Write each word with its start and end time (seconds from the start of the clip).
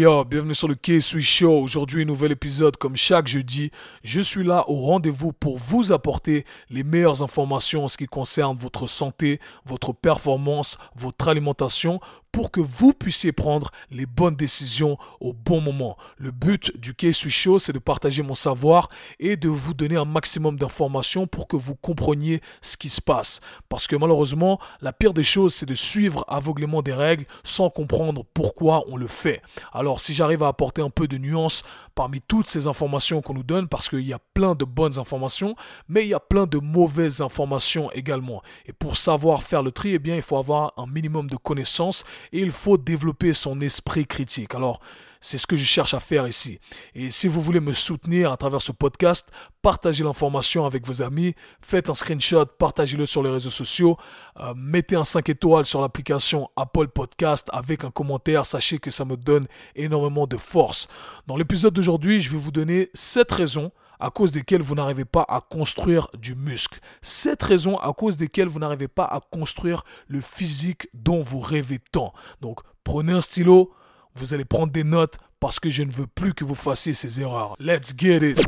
yo, 0.00 0.24
bienvenue 0.24 0.54
sur 0.54 0.66
le 0.66 0.76
K-Sui 0.76 1.20
Show. 1.20 1.60
Aujourd'hui, 1.60 2.06
nouvel 2.06 2.32
épisode 2.32 2.78
comme 2.78 2.96
chaque 2.96 3.26
jeudi. 3.26 3.70
Je 4.02 4.22
suis 4.22 4.42
là 4.42 4.64
au 4.66 4.80
rendez-vous 4.80 5.32
pour 5.32 5.58
vous 5.58 5.92
apporter 5.92 6.46
les 6.70 6.82
meilleures 6.82 7.22
informations 7.22 7.84
en 7.84 7.88
ce 7.88 7.98
qui 7.98 8.06
concerne 8.06 8.56
votre 8.56 8.86
santé, 8.86 9.40
votre 9.66 9.92
performance, 9.92 10.78
votre 10.96 11.28
alimentation 11.28 12.00
pour 12.32 12.50
que 12.50 12.60
vous 12.60 12.92
puissiez 12.92 13.32
prendre 13.32 13.70
les 13.90 14.06
bonnes 14.06 14.36
décisions 14.36 14.98
au 15.20 15.32
bon 15.32 15.60
moment. 15.60 15.96
Le 16.16 16.30
but 16.30 16.76
du 16.76 16.94
K-Sui 16.94 17.30
Show, 17.30 17.58
c'est 17.58 17.72
de 17.72 17.78
partager 17.78 18.22
mon 18.22 18.34
savoir 18.34 18.88
et 19.18 19.36
de 19.36 19.48
vous 19.48 19.74
donner 19.74 19.96
un 19.96 20.04
maximum 20.04 20.56
d'informations 20.58 21.26
pour 21.26 21.48
que 21.48 21.56
vous 21.56 21.74
compreniez 21.74 22.40
ce 22.62 22.76
qui 22.76 22.88
se 22.88 23.00
passe. 23.00 23.40
Parce 23.68 23.86
que 23.86 23.96
malheureusement, 23.96 24.58
la 24.80 24.92
pire 24.92 25.14
des 25.14 25.22
choses, 25.22 25.54
c'est 25.54 25.66
de 25.66 25.74
suivre 25.74 26.24
aveuglément 26.28 26.82
des 26.82 26.92
règles 26.92 27.24
sans 27.42 27.70
comprendre 27.70 28.24
pourquoi 28.34 28.84
on 28.88 28.96
le 28.96 29.06
fait. 29.06 29.42
Alors, 29.72 30.00
si 30.00 30.14
j'arrive 30.14 30.42
à 30.42 30.48
apporter 30.48 30.82
un 30.82 30.90
peu 30.90 31.08
de 31.08 31.18
nuance 31.18 31.62
parmi 31.94 32.20
toutes 32.20 32.46
ces 32.46 32.66
informations 32.66 33.20
qu'on 33.20 33.34
nous 33.34 33.42
donne, 33.42 33.68
parce 33.68 33.88
qu'il 33.88 34.06
y 34.06 34.12
a 34.12 34.20
plein 34.34 34.54
de 34.54 34.64
bonnes 34.64 34.98
informations, 34.98 35.54
mais 35.88 36.04
il 36.04 36.08
y 36.08 36.14
a 36.14 36.20
plein 36.20 36.46
de 36.46 36.58
mauvaises 36.58 37.20
informations 37.20 37.90
également. 37.92 38.42
Et 38.66 38.72
pour 38.72 38.96
savoir 38.96 39.42
faire 39.42 39.62
le 39.62 39.72
tri, 39.72 39.94
eh 39.94 39.98
bien, 39.98 40.16
il 40.16 40.22
faut 40.22 40.36
avoir 40.36 40.72
un 40.76 40.86
minimum 40.86 41.28
de 41.28 41.36
connaissances 41.36 42.04
et 42.32 42.40
il 42.40 42.50
faut 42.50 42.76
développer 42.76 43.32
son 43.32 43.60
esprit 43.60 44.06
critique. 44.06 44.54
Alors, 44.54 44.80
c'est 45.20 45.38
ce 45.38 45.46
que 45.46 45.56
je 45.56 45.64
cherche 45.64 45.92
à 45.92 46.00
faire 46.00 46.26
ici. 46.26 46.58
Et 46.94 47.10
si 47.10 47.28
vous 47.28 47.40
voulez 47.40 47.60
me 47.60 47.74
soutenir 47.74 48.32
à 48.32 48.36
travers 48.36 48.62
ce 48.62 48.72
podcast, 48.72 49.30
partagez 49.60 50.02
l'information 50.02 50.64
avec 50.64 50.86
vos 50.86 51.02
amis, 51.02 51.34
faites 51.60 51.90
un 51.90 51.94
screenshot, 51.94 52.46
partagez-le 52.46 53.04
sur 53.04 53.22
les 53.22 53.30
réseaux 53.30 53.50
sociaux, 53.50 53.98
euh, 54.38 54.54
mettez 54.56 54.96
un 54.96 55.04
5 55.04 55.28
étoiles 55.28 55.66
sur 55.66 55.82
l'application 55.82 56.50
Apple 56.56 56.88
Podcast 56.88 57.48
avec 57.52 57.84
un 57.84 57.90
commentaire, 57.90 58.46
sachez 58.46 58.78
que 58.78 58.90
ça 58.90 59.04
me 59.04 59.16
donne 59.16 59.46
énormément 59.76 60.26
de 60.26 60.38
force. 60.38 60.88
Dans 61.26 61.36
l'épisode 61.36 61.74
d'aujourd'hui, 61.74 62.20
je 62.20 62.30
vais 62.30 62.38
vous 62.38 62.52
donner 62.52 62.88
7 62.94 63.30
raisons 63.30 63.72
à 64.00 64.10
cause 64.10 64.32
desquelles 64.32 64.62
vous 64.62 64.74
n'arrivez 64.74 65.04
pas 65.04 65.24
à 65.28 65.40
construire 65.40 66.08
du 66.18 66.34
muscle. 66.34 66.80
7 67.02 67.42
raisons 67.42 67.76
à 67.78 67.92
cause 67.92 68.16
desquelles 68.16 68.48
vous 68.48 68.58
n'arrivez 68.58 68.88
pas 68.88 69.04
à 69.04 69.20
construire 69.20 69.84
le 70.08 70.20
physique 70.20 70.88
dont 70.94 71.22
vous 71.22 71.40
rêvez 71.40 71.78
tant. 71.92 72.12
Donc 72.40 72.60
prenez 72.84 73.12
un 73.12 73.20
stylo, 73.20 73.72
vous 74.14 74.34
allez 74.34 74.44
prendre 74.44 74.72
des 74.72 74.84
notes 74.84 75.18
parce 75.38 75.58
que 75.58 75.70
je 75.70 75.82
ne 75.82 75.90
veux 75.90 76.06
plus 76.06 76.34
que 76.34 76.44
vous 76.44 76.54
fassiez 76.54 76.94
ces 76.94 77.20
erreurs. 77.20 77.54
Let's 77.58 77.94
get 77.96 78.30
it. 78.30 78.38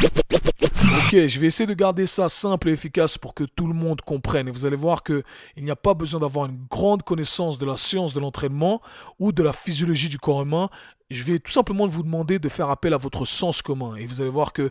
Ok, 0.83 1.27
je 1.27 1.39
vais 1.39 1.47
essayer 1.47 1.67
de 1.67 1.75
garder 1.75 2.07
ça 2.07 2.29
simple 2.29 2.69
et 2.69 2.73
efficace 2.73 3.17
pour 3.17 3.35
que 3.35 3.45
tout 3.45 3.67
le 3.67 3.73
monde 3.73 4.03
comprenne. 4.03 4.49
Et 4.49 4.51
vous 4.51 4.67
allez 4.67 4.77
voir 4.77 5.03
que 5.03 5.23
il 5.57 5.65
n'y 5.65 5.71
a 5.71 5.77
pas 5.77 5.95
besoin 5.95 6.21
d'avoir 6.21 6.47
une 6.47 6.67
grande 6.71 7.03
connaissance 7.03 7.59
de 7.59 7.65
la 7.65 7.77
science 7.77 8.15
de 8.15 8.21
l'entraînement 8.21 8.83
ou 9.19 9.33
de 9.33 9.43
la 9.43 9.53
physiologie 9.53 10.09
du 10.09 10.19
corps 10.19 10.43
humain. 10.43 10.69
Je 11.09 11.23
vais 11.23 11.39
tout 11.39 11.53
simplement 11.53 11.87
vous 11.87 12.03
demander 12.03 12.39
de 12.39 12.49
faire 12.49 12.69
appel 12.69 12.93
à 12.93 12.97
votre 12.97 13.25
sens 13.25 13.63
commun. 13.63 13.97
Et 13.97 14.07
vous 14.07 14.21
allez 14.21 14.31
voir 14.31 14.53
que 14.53 14.71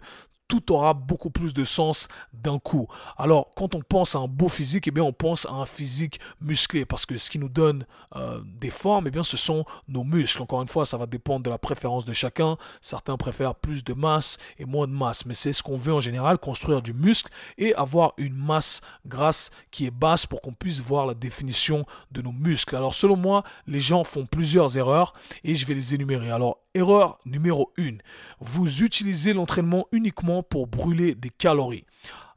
tout 0.52 0.74
aura 0.74 0.94
beaucoup 0.94 1.30
plus 1.30 1.54
de 1.54 1.64
sens 1.64 2.10
d'un 2.34 2.60
coup. 2.60 2.90
Alors, 3.18 3.52
quand 3.56 3.74
on 3.74 3.80
pense 3.80 4.16
à 4.16 4.20
un 4.20 4.28
beau 4.28 4.50
physique, 4.50 4.86
eh 4.90 4.92
bien, 4.92 5.06
on 5.06 5.14
pense 5.14 5.46
à 5.46 5.54
un 5.54 5.66
physique 5.66 6.20
musclé 6.42 6.84
parce 6.84 7.06
que 7.06 7.18
ce 7.18 7.30
qui 7.30 7.40
nous 7.40 7.48
donne 7.48 7.86
euh, 8.18 8.42
des 8.44 8.70
formes, 8.70 9.08
eh 9.08 9.12
bien, 9.12 9.24
ce 9.24 9.38
sont 9.38 9.64
nos 9.88 10.04
muscles. 10.04 10.42
Encore 10.42 10.62
une 10.62 10.68
fois, 10.68 10.86
ça 10.86 10.98
va 10.98 11.06
dépendre 11.06 11.44
de 11.46 11.50
la 11.50 11.58
préférence 11.58 12.04
de 12.04 12.12
chacun. 12.12 12.58
Certains 12.82 13.16
préfèrent 13.16 13.56
plus 13.56 13.86
de 13.86 13.94
masse 13.94 14.40
et 14.60 14.66
moins 14.66 14.88
de 14.88 14.92
masse, 14.92 15.26
mais 15.26 15.36
c'est 15.36 15.54
ce 15.54 15.64
qu'on 15.64 15.78
veut 15.78 15.94
en 15.94 16.02
général, 16.02 16.38
construire 16.38 16.82
du 16.82 16.94
muscle 16.94 17.32
et 17.58 17.74
avoir 17.76 18.12
une 18.18 18.36
masse 18.36 18.82
grasse 19.06 19.52
qui 19.72 19.86
est 19.86 19.92
basse 19.92 20.26
pour 20.26 20.42
qu'on 20.42 20.52
puisse 20.52 20.82
voir 20.82 21.06
la 21.06 21.14
définition 21.14 21.86
de 22.12 22.22
nos 22.22 22.34
muscles. 22.34 22.76
Alors, 22.76 22.94
selon 22.94 23.16
moi, 23.16 23.46
les 23.68 23.80
gens 23.80 24.04
font 24.04 24.26
plusieurs 24.26 24.78
erreurs 24.78 25.14
et 25.46 25.56
je 25.56 25.66
vais 25.66 25.76
les 25.76 25.96
énumérer. 25.96 26.30
Alors, 26.30 26.58
erreur 26.74 27.20
numéro 27.26 27.72
1, 27.78 27.98
vous 28.40 28.84
utilisez 28.84 29.34
l'entraînement 29.34 29.88
uniquement 29.92 30.44
pour 30.44 30.68
brûler 30.68 31.16
des 31.16 31.30
calories. 31.30 31.86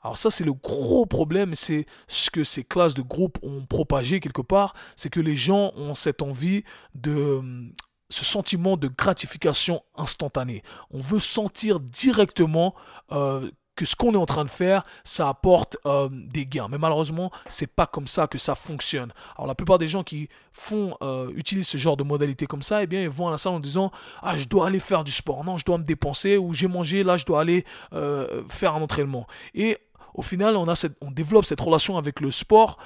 Alors 0.03 0.19
ça, 0.19 0.31
c'est 0.31 0.45
le 0.45 0.53
gros 0.53 1.07
problème, 1.07 1.55
c'est 1.55 1.87
ce 2.09 2.31
que 2.31 2.45
ces 2.45 2.63
classes 2.63 2.95
de 2.95 3.03
groupe 3.03 3.39
ont 3.43 3.65
propagé 3.65 4.21
quelque 4.21 4.43
part, 4.43 4.75
c'est 4.97 5.09
que 5.09 5.21
les 5.21 5.37
gens 5.37 5.73
ont 5.77 5.95
cette 5.95 6.21
envie 6.21 6.63
de 6.95 7.71
ce 8.11 8.25
sentiment 8.25 8.77
de 8.77 8.89
gratification 8.89 9.83
instantanée. 9.97 10.63
On 10.91 11.01
veut 11.01 11.21
sentir 11.21 11.81
directement 11.81 12.75
euh, 13.13 13.51
que 13.77 13.85
ce 13.85 13.97
qu'on 13.97 14.15
est 14.15 14.19
en 14.19 14.27
train 14.27 14.45
de 14.45 14.51
faire, 14.51 14.85
ça 15.05 15.29
apporte 15.29 15.77
euh, 15.87 16.09
des 16.11 16.47
gains. 16.47 16.69
Mais 16.69 16.79
malheureusement, 16.79 17.31
c'est 17.49 17.67
pas 17.67 17.87
comme 17.87 18.07
ça 18.07 18.27
que 18.27 18.39
ça 18.39 18.55
fonctionne. 18.55 19.13
Alors 19.37 19.47
la 19.47 19.55
plupart 19.55 19.79
des 19.79 19.89
gens 19.89 20.03
qui 20.03 20.29
font 20.53 20.97
euh, 21.03 21.31
utilisent 21.35 21.69
ce 21.69 21.79
genre 21.79 21.97
de 21.97 22.05
modalité 22.05 22.47
comme 22.47 22.63
ça, 22.63 22.83
eh 22.83 22.87
bien 22.87 23.03
ils 23.03 23.09
vont 23.09 23.29
à 23.29 23.33
la 23.33 23.39
salle 23.39 23.55
en 23.55 23.61
disant 23.61 23.91
ah 24.23 24.39
je 24.39 24.47
dois 24.47 24.69
aller 24.69 24.81
faire 24.81 25.03
du 25.03 25.13
sport, 25.13 25.45
non 25.45 25.59
je 25.59 25.65
dois 25.65 25.79
me 25.79 25.85
dépenser 25.85 26.37
ou 26.37 26.55
j'ai 26.55 26.69
mangé 26.69 27.03
là 27.03 27.17
je 27.17 27.27
dois 27.27 27.41
aller 27.41 27.65
euh, 27.93 28.43
faire 28.49 28.75
un 28.75 28.83
entraînement. 28.83 29.27
Et 29.55 29.79
au 30.15 30.23
final 30.23 30.57
on 30.57 30.69
a 30.69 30.87
on 31.01 31.11
développe 31.11 31.45
cette 31.45 31.61
relation 31.61 31.99
avec 31.99 32.21
le 32.21 32.31
sport 32.31 32.79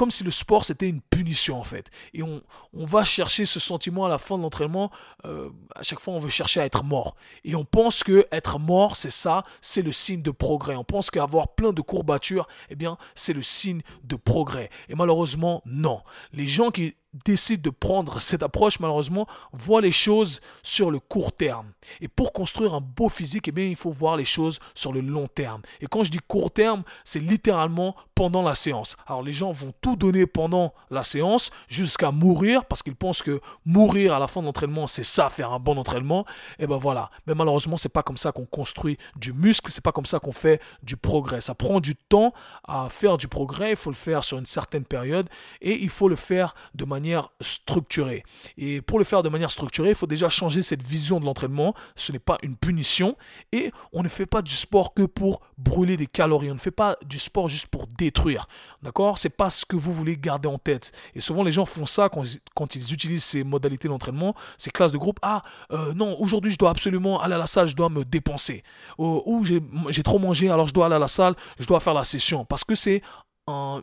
comme 0.00 0.10
si 0.10 0.24
le 0.24 0.30
sport 0.30 0.64
c'était 0.64 0.88
une 0.88 1.02
punition 1.02 1.60
en 1.60 1.62
fait. 1.62 1.90
Et 2.14 2.22
on, 2.22 2.40
va 2.72 3.04
chercher 3.04 3.44
ce 3.44 3.60
sentiment 3.60 4.06
à 4.06 4.08
la 4.08 4.16
fin 4.16 4.38
de 4.38 4.42
l'entraînement. 4.42 4.90
Euh, 5.26 5.50
à 5.74 5.82
chaque 5.82 6.00
fois, 6.00 6.14
on 6.14 6.18
veut 6.18 6.30
chercher 6.30 6.58
à 6.58 6.64
être 6.64 6.82
mort. 6.84 7.16
Et 7.44 7.54
on 7.54 7.66
pense 7.66 8.02
que 8.02 8.26
être 8.32 8.58
mort, 8.58 8.96
c'est 8.96 9.10
ça, 9.10 9.42
c'est 9.60 9.82
le 9.82 9.92
signe 9.92 10.22
de 10.22 10.30
progrès. 10.30 10.74
On 10.74 10.84
pense 10.84 11.10
qu'avoir 11.10 11.48
plein 11.48 11.74
de 11.74 11.82
courbatures, 11.82 12.48
eh 12.70 12.76
bien, 12.76 12.96
c'est 13.14 13.34
le 13.34 13.42
signe 13.42 13.82
de 14.04 14.16
progrès. 14.16 14.70
Et 14.88 14.94
malheureusement, 14.94 15.60
non. 15.66 16.00
Les 16.32 16.46
gens 16.46 16.70
qui 16.70 16.94
décide 17.24 17.62
de 17.62 17.70
prendre 17.70 18.20
cette 18.20 18.42
approche, 18.42 18.80
malheureusement, 18.80 19.26
voit 19.52 19.80
les 19.80 19.92
choses 19.92 20.40
sur 20.62 20.90
le 20.90 20.98
court 20.98 21.32
terme. 21.32 21.72
Et 22.00 22.08
pour 22.08 22.32
construire 22.32 22.74
un 22.74 22.80
beau 22.80 23.08
physique, 23.08 23.48
eh 23.48 23.52
bien, 23.52 23.64
il 23.64 23.76
faut 23.76 23.90
voir 23.90 24.16
les 24.16 24.24
choses 24.24 24.60
sur 24.74 24.92
le 24.92 25.00
long 25.00 25.26
terme. 25.26 25.62
Et 25.80 25.86
quand 25.86 26.04
je 26.04 26.10
dis 26.10 26.20
court 26.26 26.50
terme, 26.50 26.82
c'est 27.04 27.20
littéralement 27.20 27.96
pendant 28.20 28.42
la 28.42 28.54
séance. 28.54 28.98
Alors 29.06 29.22
les 29.22 29.32
gens 29.32 29.50
vont 29.50 29.72
tout 29.80 29.96
donner 29.96 30.26
pendant 30.26 30.74
la 30.90 31.02
séance 31.02 31.50
jusqu'à 31.68 32.10
mourir 32.10 32.66
parce 32.66 32.82
qu'ils 32.82 32.94
pensent 32.94 33.22
que 33.22 33.40
mourir 33.64 34.12
à 34.12 34.18
la 34.18 34.26
fin 34.26 34.42
de 34.42 34.46
l'entraînement, 34.46 34.86
c'est 34.86 35.04
ça, 35.04 35.30
faire 35.30 35.52
un 35.52 35.58
bon 35.58 35.78
entraînement. 35.78 36.26
Et 36.58 36.66
ben 36.66 36.76
voilà. 36.76 37.10
Mais 37.26 37.34
malheureusement, 37.34 37.78
c'est 37.78 37.88
pas 37.88 38.02
comme 38.02 38.18
ça 38.18 38.30
qu'on 38.30 38.44
construit 38.44 38.98
du 39.16 39.32
muscle, 39.32 39.70
c'est 39.72 39.82
pas 39.82 39.92
comme 39.92 40.04
ça 40.04 40.18
qu'on 40.18 40.32
fait 40.32 40.60
du 40.82 40.98
progrès. 40.98 41.40
Ça 41.40 41.54
prend 41.54 41.80
du 41.80 41.96
temps 41.96 42.34
à 42.64 42.88
faire 42.90 43.16
du 43.16 43.26
progrès, 43.26 43.70
il 43.70 43.76
faut 43.76 43.88
le 43.88 43.96
faire 43.96 44.22
sur 44.22 44.36
une 44.36 44.44
certaine 44.44 44.84
période 44.84 45.26
et 45.62 45.82
il 45.82 45.88
faut 45.88 46.08
le 46.08 46.16
faire 46.16 46.54
de 46.74 46.84
manière 46.84 46.99
structurée. 47.40 48.22
Et 48.56 48.80
pour 48.80 48.98
le 48.98 49.04
faire 49.04 49.22
de 49.22 49.28
manière 49.28 49.50
structurée, 49.50 49.90
il 49.90 49.94
faut 49.94 50.06
déjà 50.06 50.28
changer 50.28 50.62
cette 50.62 50.82
vision 50.82 51.20
de 51.20 51.24
l'entraînement. 51.24 51.74
Ce 51.96 52.12
n'est 52.12 52.18
pas 52.18 52.38
une 52.42 52.56
punition. 52.56 53.16
Et 53.52 53.72
on 53.92 54.02
ne 54.02 54.08
fait 54.08 54.26
pas 54.26 54.42
du 54.42 54.52
sport 54.52 54.94
que 54.94 55.02
pour 55.02 55.40
brûler 55.58 55.96
des 55.96 56.06
calories. 56.06 56.50
On 56.50 56.54
ne 56.54 56.58
fait 56.58 56.70
pas 56.70 56.96
du 57.04 57.18
sport 57.18 57.48
juste 57.48 57.66
pour 57.66 57.86
détruire. 57.86 58.46
D'accord? 58.82 59.18
C'est 59.18 59.36
pas 59.36 59.50
ce 59.50 59.64
que 59.64 59.76
vous 59.76 59.92
voulez 59.92 60.16
garder 60.16 60.48
en 60.48 60.58
tête. 60.58 60.92
Et 61.14 61.20
souvent, 61.20 61.42
les 61.42 61.50
gens 61.50 61.66
font 61.66 61.86
ça 61.86 62.08
quand, 62.08 62.24
quand 62.54 62.74
ils 62.74 62.92
utilisent 62.92 63.24
ces 63.24 63.44
modalités 63.44 63.88
d'entraînement, 63.88 64.34
ces 64.58 64.70
classes 64.70 64.92
de 64.92 64.98
groupe. 64.98 65.18
Ah, 65.22 65.42
euh, 65.72 65.92
non, 65.94 66.16
aujourd'hui, 66.20 66.50
je 66.50 66.58
dois 66.58 66.70
absolument 66.70 67.20
aller 67.20 67.34
à 67.34 67.38
la 67.38 67.46
salle, 67.46 67.66
je 67.66 67.76
dois 67.76 67.88
me 67.88 68.04
dépenser. 68.04 68.62
ou 68.98 69.44
j'ai 69.44 70.02
trop 70.02 70.18
mangé, 70.18 70.50
alors 70.50 70.66
je 70.66 70.74
dois 70.74 70.86
aller 70.86 70.94
à 70.96 70.98
la 70.98 71.08
salle, 71.08 71.34
je 71.58 71.66
dois 71.66 71.80
faire 71.80 71.94
la 71.94 72.04
session. 72.04 72.44
Parce 72.44 72.64
que 72.64 72.74
c'est 72.74 73.02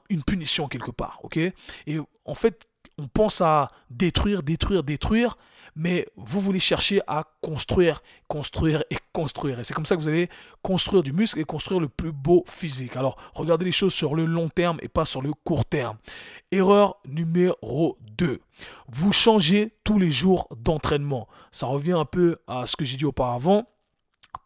une 0.09 0.23
punition 0.23 0.67
quelque 0.67 0.91
part. 0.91 1.19
ok? 1.23 1.37
Et 1.37 1.99
en 2.25 2.33
fait, 2.33 2.67
on 2.97 3.07
pense 3.07 3.41
à 3.41 3.69
détruire, 3.89 4.43
détruire, 4.43 4.83
détruire, 4.83 5.37
mais 5.75 6.07
vous 6.15 6.39
voulez 6.39 6.59
chercher 6.59 7.01
à 7.05 7.23
construire, 7.41 8.01
construire 8.27 8.83
et 8.89 8.97
construire. 9.13 9.59
Et 9.59 9.63
c'est 9.63 9.75
comme 9.75 9.85
ça 9.85 9.95
que 9.95 10.01
vous 10.01 10.09
allez 10.09 10.27
construire 10.63 11.03
du 11.03 11.13
muscle 11.13 11.39
et 11.39 11.43
construire 11.43 11.79
le 11.79 11.87
plus 11.87 12.11
beau 12.11 12.43
physique. 12.47 12.95
Alors, 12.95 13.17
regardez 13.35 13.65
les 13.65 13.71
choses 13.71 13.93
sur 13.93 14.15
le 14.15 14.25
long 14.25 14.49
terme 14.49 14.79
et 14.81 14.87
pas 14.87 15.05
sur 15.05 15.21
le 15.21 15.33
court 15.33 15.65
terme. 15.65 15.97
Erreur 16.51 16.97
numéro 17.05 17.97
2. 18.17 18.39
Vous 18.89 19.13
changez 19.13 19.73
tous 19.83 19.99
les 19.99 20.11
jours 20.11 20.47
d'entraînement. 20.57 21.27
Ça 21.51 21.67
revient 21.67 21.93
un 21.93 22.05
peu 22.05 22.37
à 22.47 22.65
ce 22.65 22.75
que 22.75 22.83
j'ai 22.83 22.97
dit 22.97 23.05
auparavant 23.05 23.67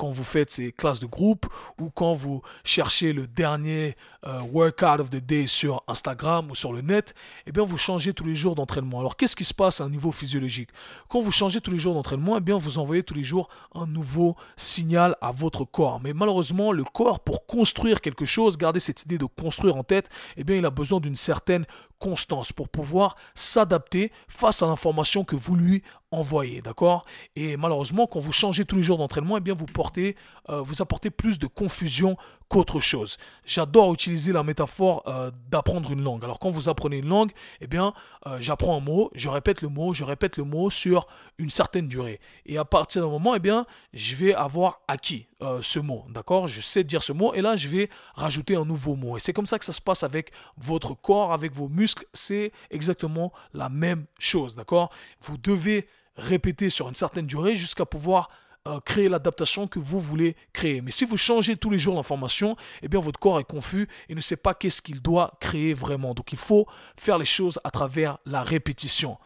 quand 0.01 0.09
vous 0.09 0.23
faites 0.23 0.49
ces 0.49 0.71
classes 0.71 0.99
de 0.99 1.05
groupe 1.05 1.45
ou 1.79 1.91
quand 1.91 2.13
vous 2.13 2.41
cherchez 2.63 3.13
le 3.13 3.27
dernier 3.27 3.95
euh, 4.25 4.39
workout 4.51 4.99
of 4.99 5.11
the 5.11 5.23
day 5.23 5.45
sur 5.45 5.83
Instagram 5.87 6.49
ou 6.49 6.55
sur 6.55 6.73
le 6.73 6.81
net, 6.81 7.13
eh 7.45 7.51
bien 7.51 7.63
vous 7.63 7.77
changez 7.77 8.11
tous 8.11 8.23
les 8.25 8.33
jours 8.33 8.55
d'entraînement. 8.55 8.99
Alors 8.99 9.15
qu'est-ce 9.15 9.35
qui 9.35 9.45
se 9.45 9.53
passe 9.53 9.79
à 9.79 9.83
un 9.83 9.91
niveau 9.91 10.11
physiologique? 10.11 10.69
Quand 11.07 11.19
vous 11.19 11.31
changez 11.31 11.61
tous 11.61 11.69
les 11.69 11.77
jours 11.77 11.93
d'entraînement, 11.93 12.35
eh 12.35 12.41
bien 12.41 12.57
vous 12.57 12.79
envoyez 12.79 13.03
tous 13.03 13.13
les 13.13 13.23
jours 13.23 13.47
un 13.75 13.85
nouveau 13.85 14.35
signal 14.57 15.15
à 15.21 15.31
votre 15.31 15.65
corps. 15.65 15.99
Mais 15.99 16.13
malheureusement, 16.13 16.71
le 16.71 16.83
corps 16.83 17.19
pour 17.19 17.45
construire 17.45 18.01
quelque 18.01 18.25
chose, 18.25 18.57
garder 18.57 18.79
cette 18.79 19.03
idée 19.03 19.19
de 19.19 19.25
construire 19.25 19.75
en 19.75 19.83
tête, 19.83 20.09
eh 20.35 20.43
bien 20.43 20.55
il 20.55 20.65
a 20.65 20.71
besoin 20.71 20.99
d'une 20.99 21.15
certaine 21.15 21.67
constance 21.99 22.51
pour 22.51 22.69
pouvoir 22.69 23.15
s'adapter 23.35 24.11
face 24.27 24.63
à 24.63 24.65
l'information 24.65 25.23
que 25.23 25.35
vous 25.35 25.55
lui 25.55 25.83
envoyer, 26.11 26.61
d'accord? 26.61 27.05
Et 27.35 27.57
malheureusement, 27.57 28.05
quand 28.05 28.19
vous 28.19 28.33
changez 28.33 28.65
tous 28.65 28.75
les 28.75 28.81
jours 28.81 28.97
d'entraînement, 28.97 29.37
eh 29.37 29.39
bien 29.39 29.53
vous 29.53 29.65
portez, 29.65 30.15
euh, 30.49 30.61
vous 30.61 30.81
apportez 30.81 31.09
plus 31.09 31.39
de 31.39 31.47
confusion 31.47 32.17
qu'autre 32.49 32.81
chose. 32.81 33.17
J'adore 33.45 33.93
utiliser 33.93 34.33
la 34.33 34.43
métaphore 34.43 35.03
euh, 35.07 35.31
d'apprendre 35.49 35.91
une 35.91 36.03
langue. 36.03 36.23
Alors 36.25 36.37
quand 36.39 36.49
vous 36.49 36.67
apprenez 36.67 36.97
une 36.97 37.07
langue, 37.07 37.31
eh 37.61 37.67
bien 37.67 37.93
euh, 38.27 38.37
j'apprends 38.41 38.75
un 38.75 38.81
mot, 38.81 39.09
je 39.15 39.29
répète 39.29 39.61
le 39.61 39.69
mot, 39.69 39.93
je 39.93 40.03
répète 40.03 40.35
le 40.35 40.43
mot 40.43 40.69
sur 40.69 41.07
une 41.37 41.49
certaine 41.49 41.87
durée. 41.87 42.19
Et 42.45 42.57
à 42.57 42.65
partir 42.65 43.03
d'un 43.03 43.09
moment, 43.09 43.33
eh 43.33 43.39
bien 43.39 43.65
je 43.93 44.15
vais 44.15 44.33
avoir 44.33 44.81
acquis 44.89 45.27
ce 45.61 45.79
mot, 45.79 46.05
d'accord? 46.09 46.45
Je 46.45 46.61
sais 46.61 46.83
dire 46.83 47.01
ce 47.01 47.13
mot 47.13 47.33
et 47.33 47.41
là 47.41 47.55
je 47.55 47.67
vais 47.67 47.89
rajouter 48.13 48.55
un 48.55 48.65
nouveau 48.65 48.95
mot. 48.95 49.17
Et 49.17 49.19
c'est 49.19 49.33
comme 49.33 49.47
ça 49.47 49.57
que 49.57 49.65
ça 49.65 49.73
se 49.73 49.81
passe 49.81 50.03
avec 50.03 50.31
votre 50.57 50.93
corps, 50.93 51.33
avec 51.33 51.51
vos 51.53 51.67
muscles. 51.67 52.05
C'est 52.13 52.51
exactement 52.69 53.31
la 53.53 53.69
même 53.69 54.05
chose, 54.19 54.55
d'accord? 54.55 54.91
Vous 55.21 55.37
devez 55.37 55.87
répéter 56.21 56.69
sur 56.69 56.87
une 56.87 56.95
certaine 56.95 57.25
durée 57.25 57.55
jusqu'à 57.55 57.85
pouvoir 57.85 58.29
euh, 58.67 58.79
créer 58.79 59.09
l'adaptation 59.09 59.67
que 59.67 59.79
vous 59.79 59.99
voulez 59.99 60.35
créer. 60.53 60.81
Mais 60.81 60.91
si 60.91 61.03
vous 61.03 61.17
changez 61.17 61.55
tous 61.55 61.71
les 61.71 61.79
jours 61.79 61.95
l'information, 61.95 62.55
eh 62.83 62.87
bien 62.87 62.99
votre 62.99 63.19
corps 63.19 63.39
est 63.39 63.43
confus 63.43 63.89
et 64.07 64.13
ne 64.13 64.21
sait 64.21 64.35
pas 64.35 64.53
qu'est-ce 64.53 64.83
qu'il 64.83 65.01
doit 65.01 65.33
créer 65.39 65.73
vraiment. 65.73 66.13
Donc 66.13 66.31
il 66.31 66.37
faut 66.37 66.67
faire 66.95 67.17
les 67.17 67.25
choses 67.25 67.59
à 67.63 67.71
travers 67.71 68.19
la 68.25 68.43
répétition. 68.43 69.17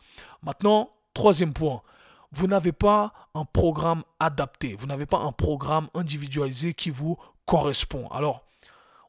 Maintenant, 0.41 0.91
troisième 1.13 1.51
point, 1.51 1.81
vous 2.31 2.47
n'avez 2.47 2.71
pas 2.71 3.13
un 3.33 3.43
programme 3.43 4.03
adapté, 4.21 4.75
vous 4.79 4.87
n'avez 4.87 5.05
pas 5.05 5.19
un 5.19 5.33
programme 5.33 5.89
individualisé 5.93 6.73
qui 6.73 6.89
vous 6.89 7.17
correspond. 7.45 8.07
Alors, 8.11 8.45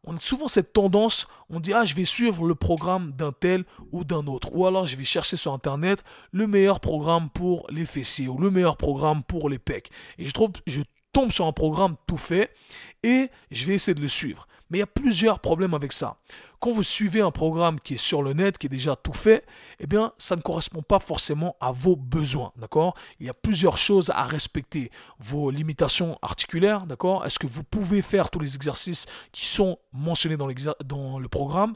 on 0.06 0.16
a 0.16 0.20
souvent 0.20 0.48
cette 0.48 0.72
tendance, 0.72 1.26
on 1.50 1.60
dit 1.60 1.72
ah 1.72 1.84
je 1.84 1.94
vais 1.94 2.04
suivre 2.04 2.46
le 2.46 2.54
programme 2.54 3.12
d'un 3.12 3.32
tel 3.32 3.64
ou 3.92 4.04
d'un 4.04 4.26
autre, 4.26 4.54
ou 4.54 4.66
alors 4.66 4.86
je 4.86 4.96
vais 4.96 5.04
chercher 5.04 5.36
sur 5.36 5.52
internet 5.52 6.04
le 6.30 6.46
meilleur 6.46 6.80
programme 6.80 7.28
pour 7.30 7.66
les 7.70 7.84
fessiers 7.84 8.28
ou 8.28 8.38
le 8.38 8.50
meilleur 8.50 8.76
programme 8.76 9.22
pour 9.24 9.50
les 9.50 9.58
pecs. 9.58 9.90
Et 10.18 10.24
je 10.24 10.30
trouve, 10.30 10.52
je 10.66 10.82
tombe 11.12 11.32
sur 11.32 11.46
un 11.46 11.52
programme 11.52 11.96
tout 12.06 12.16
fait 12.16 12.54
et 13.02 13.30
je 13.50 13.64
vais 13.66 13.74
essayer 13.74 13.94
de 13.94 14.00
le 14.00 14.08
suivre. 14.08 14.46
Mais 14.70 14.78
il 14.78 14.80
y 14.80 14.84
a 14.84 14.86
plusieurs 14.86 15.40
problèmes 15.40 15.74
avec 15.74 15.92
ça. 15.92 16.18
Quand 16.60 16.70
vous 16.70 16.82
suivez 16.82 17.20
un 17.20 17.30
programme 17.30 17.80
qui 17.80 17.94
est 17.94 17.98
sur 17.98 18.22
le 18.22 18.32
net, 18.32 18.58
qui 18.58 18.66
est 18.66 18.70
déjà 18.70 18.96
tout 18.96 19.12
fait, 19.12 19.44
eh 19.78 19.86
bien, 19.86 20.12
ça 20.18 20.36
ne 20.36 20.40
correspond 20.40 20.82
pas 20.82 20.98
forcément 20.98 21.56
à 21.60 21.72
vos 21.72 21.96
besoins, 21.96 22.52
d'accord? 22.56 22.94
Il 23.20 23.26
y 23.26 23.30
a 23.30 23.34
plusieurs 23.34 23.76
choses 23.76 24.10
à 24.10 24.24
respecter. 24.24 24.90
Vos 25.18 25.50
limitations 25.50 26.18
articulaires, 26.22 26.86
d'accord? 26.86 27.24
Est-ce 27.26 27.38
que 27.38 27.46
vous 27.46 27.62
pouvez 27.62 28.02
faire 28.02 28.30
tous 28.30 28.40
les 28.40 28.54
exercices 28.54 29.06
qui 29.32 29.46
sont 29.46 29.78
mentionnés 29.92 30.36
dans, 30.36 31.18
le 31.18 31.28
programme? 31.28 31.74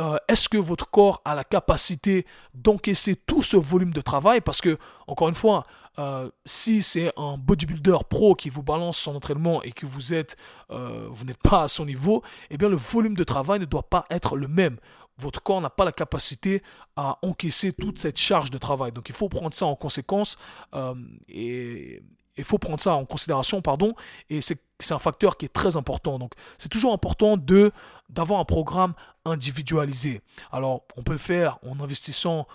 Euh, 0.00 0.16
est-ce 0.28 0.48
que 0.48 0.58
votre 0.58 0.90
corps 0.90 1.20
a 1.24 1.34
la 1.34 1.44
capacité 1.44 2.26
d'encaisser 2.54 3.16
tout 3.16 3.42
ce 3.42 3.56
volume 3.56 3.92
de 3.92 4.00
travail? 4.00 4.40
Parce 4.40 4.60
que, 4.60 4.78
encore 5.06 5.28
une 5.28 5.34
fois, 5.34 5.64
euh, 5.98 6.30
si 6.44 6.82
c'est 6.82 7.12
un 7.16 7.36
bodybuilder 7.36 7.98
pro 8.08 8.34
qui 8.34 8.48
vous 8.48 8.62
balance 8.62 8.98
son 8.98 9.16
entraînement 9.16 9.62
et 9.62 9.72
que 9.72 9.86
vous 9.86 10.14
êtes, 10.14 10.36
euh, 10.70 11.08
vous 11.10 11.24
n'êtes 11.24 11.42
pas 11.42 11.62
à 11.64 11.68
son 11.68 11.84
niveau, 11.84 12.22
eh 12.50 12.56
bien 12.56 12.68
le 12.68 12.76
volume 12.76 13.14
de 13.14 13.24
travail 13.24 13.60
ne 13.60 13.64
doit 13.64 13.88
pas 13.88 14.06
être 14.10 14.36
le 14.36 14.48
même. 14.48 14.76
Votre 15.18 15.42
corps 15.42 15.60
n'a 15.60 15.68
pas 15.68 15.84
la 15.84 15.92
capacité 15.92 16.62
à 16.96 17.18
encaisser 17.22 17.72
toute 17.72 17.98
cette 17.98 18.18
charge 18.18 18.50
de 18.50 18.58
travail. 18.58 18.92
Donc 18.92 19.08
il 19.08 19.14
faut 19.14 19.28
prendre 19.28 19.54
ça 19.54 19.66
en 19.66 19.76
conséquence 19.76 20.38
euh, 20.74 20.94
et 21.28 22.02
il 22.36 22.44
faut 22.44 22.58
prendre 22.58 22.80
ça 22.80 22.94
en 22.94 23.04
considération, 23.04 23.60
pardon. 23.60 23.94
Et 24.30 24.40
c'est 24.40 24.58
un 24.90 24.98
facteur 24.98 25.36
qui 25.36 25.44
est 25.44 25.52
très 25.52 25.76
important. 25.76 26.18
Donc 26.18 26.32
c'est 26.56 26.70
toujours 26.70 26.92
important 26.92 27.36
de 27.36 27.72
d'avoir 28.08 28.40
un 28.40 28.44
programme 28.44 28.94
individualisé. 29.24 30.22
Alors 30.50 30.84
on 30.96 31.02
peut 31.02 31.12
le 31.12 31.18
faire 31.18 31.58
en 31.68 31.78
investissant 31.80 32.46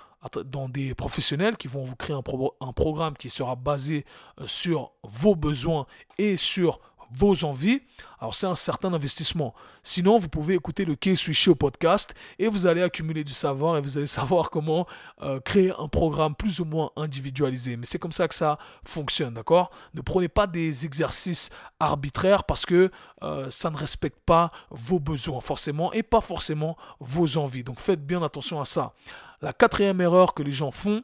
dans 0.45 0.69
des 0.69 0.93
professionnels 0.95 1.57
qui 1.57 1.67
vont 1.67 1.83
vous 1.83 1.95
créer 1.95 2.15
un, 2.15 2.23
un 2.61 2.73
programme 2.73 3.15
qui 3.15 3.29
sera 3.29 3.55
basé 3.55 4.05
euh, 4.39 4.47
sur 4.47 4.91
vos 5.03 5.35
besoins 5.35 5.85
et 6.17 6.37
sur 6.37 6.79
vos 7.11 7.43
envies, 7.43 7.81
alors 8.19 8.35
c'est 8.35 8.47
un 8.47 8.55
certain 8.55 8.93
investissement. 8.93 9.53
Sinon, 9.83 10.17
vous 10.17 10.29
pouvez 10.29 10.55
écouter 10.55 10.85
le 10.85 10.95
K 10.95 11.15
Switch 11.15 11.39
Show 11.39 11.55
podcast 11.55 12.13
et 12.39 12.47
vous 12.47 12.65
allez 12.65 12.81
accumuler 12.81 13.23
du 13.23 13.33
savoir 13.33 13.77
et 13.77 13.81
vous 13.81 13.97
allez 13.97 14.07
savoir 14.21 14.49
comment 14.49 14.87
euh, 15.21 15.39
créer 15.39 15.71
un 15.77 15.87
programme 15.87 16.35
plus 16.35 16.59
ou 16.59 16.65
moins 16.65 16.91
individualisé. 16.95 17.77
Mais 17.77 17.85
c'est 17.85 17.99
comme 17.99 18.11
ça 18.11 18.27
que 18.27 18.35
ça 18.35 18.57
fonctionne, 18.83 19.35
d'accord? 19.35 19.69
Ne 19.93 20.01
prenez 20.01 20.27
pas 20.27 20.47
des 20.47 20.85
exercices 20.85 21.49
arbitraires 21.79 22.43
parce 22.43 22.65
que 22.65 22.91
euh, 23.23 23.49
ça 23.49 23.69
ne 23.69 23.77
respecte 23.77 24.19
pas 24.25 24.51
vos 24.69 24.99
besoins 24.99 25.41
forcément 25.41 25.93
et 25.93 26.03
pas 26.03 26.21
forcément 26.21 26.77
vos 26.99 27.37
envies. 27.37 27.63
Donc 27.63 27.79
faites 27.79 28.05
bien 28.05 28.23
attention 28.23 28.59
à 28.61 28.65
ça. 28.65 28.93
La 29.41 29.53
quatrième 29.53 30.01
erreur 30.01 30.33
que 30.33 30.43
les 30.43 30.51
gens 30.51 30.71
font, 30.71 31.03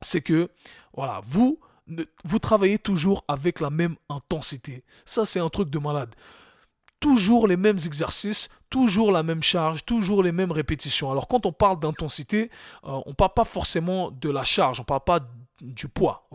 c'est 0.00 0.20
que, 0.20 0.50
voilà, 0.94 1.20
vous, 1.24 1.58
vous 2.24 2.38
travaillez 2.38 2.78
toujours 2.78 3.24
avec 3.28 3.60
la 3.60 3.70
même 3.70 3.96
intensité. 4.08 4.84
Ça, 5.04 5.24
c'est 5.24 5.40
un 5.40 5.48
truc 5.48 5.70
de 5.70 5.78
malade. 5.78 6.14
Toujours 7.00 7.48
les 7.48 7.56
mêmes 7.56 7.78
exercices, 7.84 8.48
toujours 8.70 9.10
la 9.10 9.22
même 9.22 9.42
charge, 9.42 9.84
toujours 9.84 10.22
les 10.22 10.32
mêmes 10.32 10.52
répétitions. 10.52 11.10
Alors 11.10 11.26
quand 11.26 11.46
on 11.46 11.52
parle 11.52 11.80
d'intensité, 11.80 12.50
euh, 12.84 13.00
on 13.06 13.10
ne 13.10 13.14
parle 13.14 13.34
pas 13.34 13.44
forcément 13.44 14.10
de 14.10 14.30
la 14.30 14.44
charge, 14.44 14.78
on 14.78 14.82
ne 14.82 14.86
parle 14.86 15.04
pas 15.04 15.20
du 15.60 15.86
poids, 15.88 16.28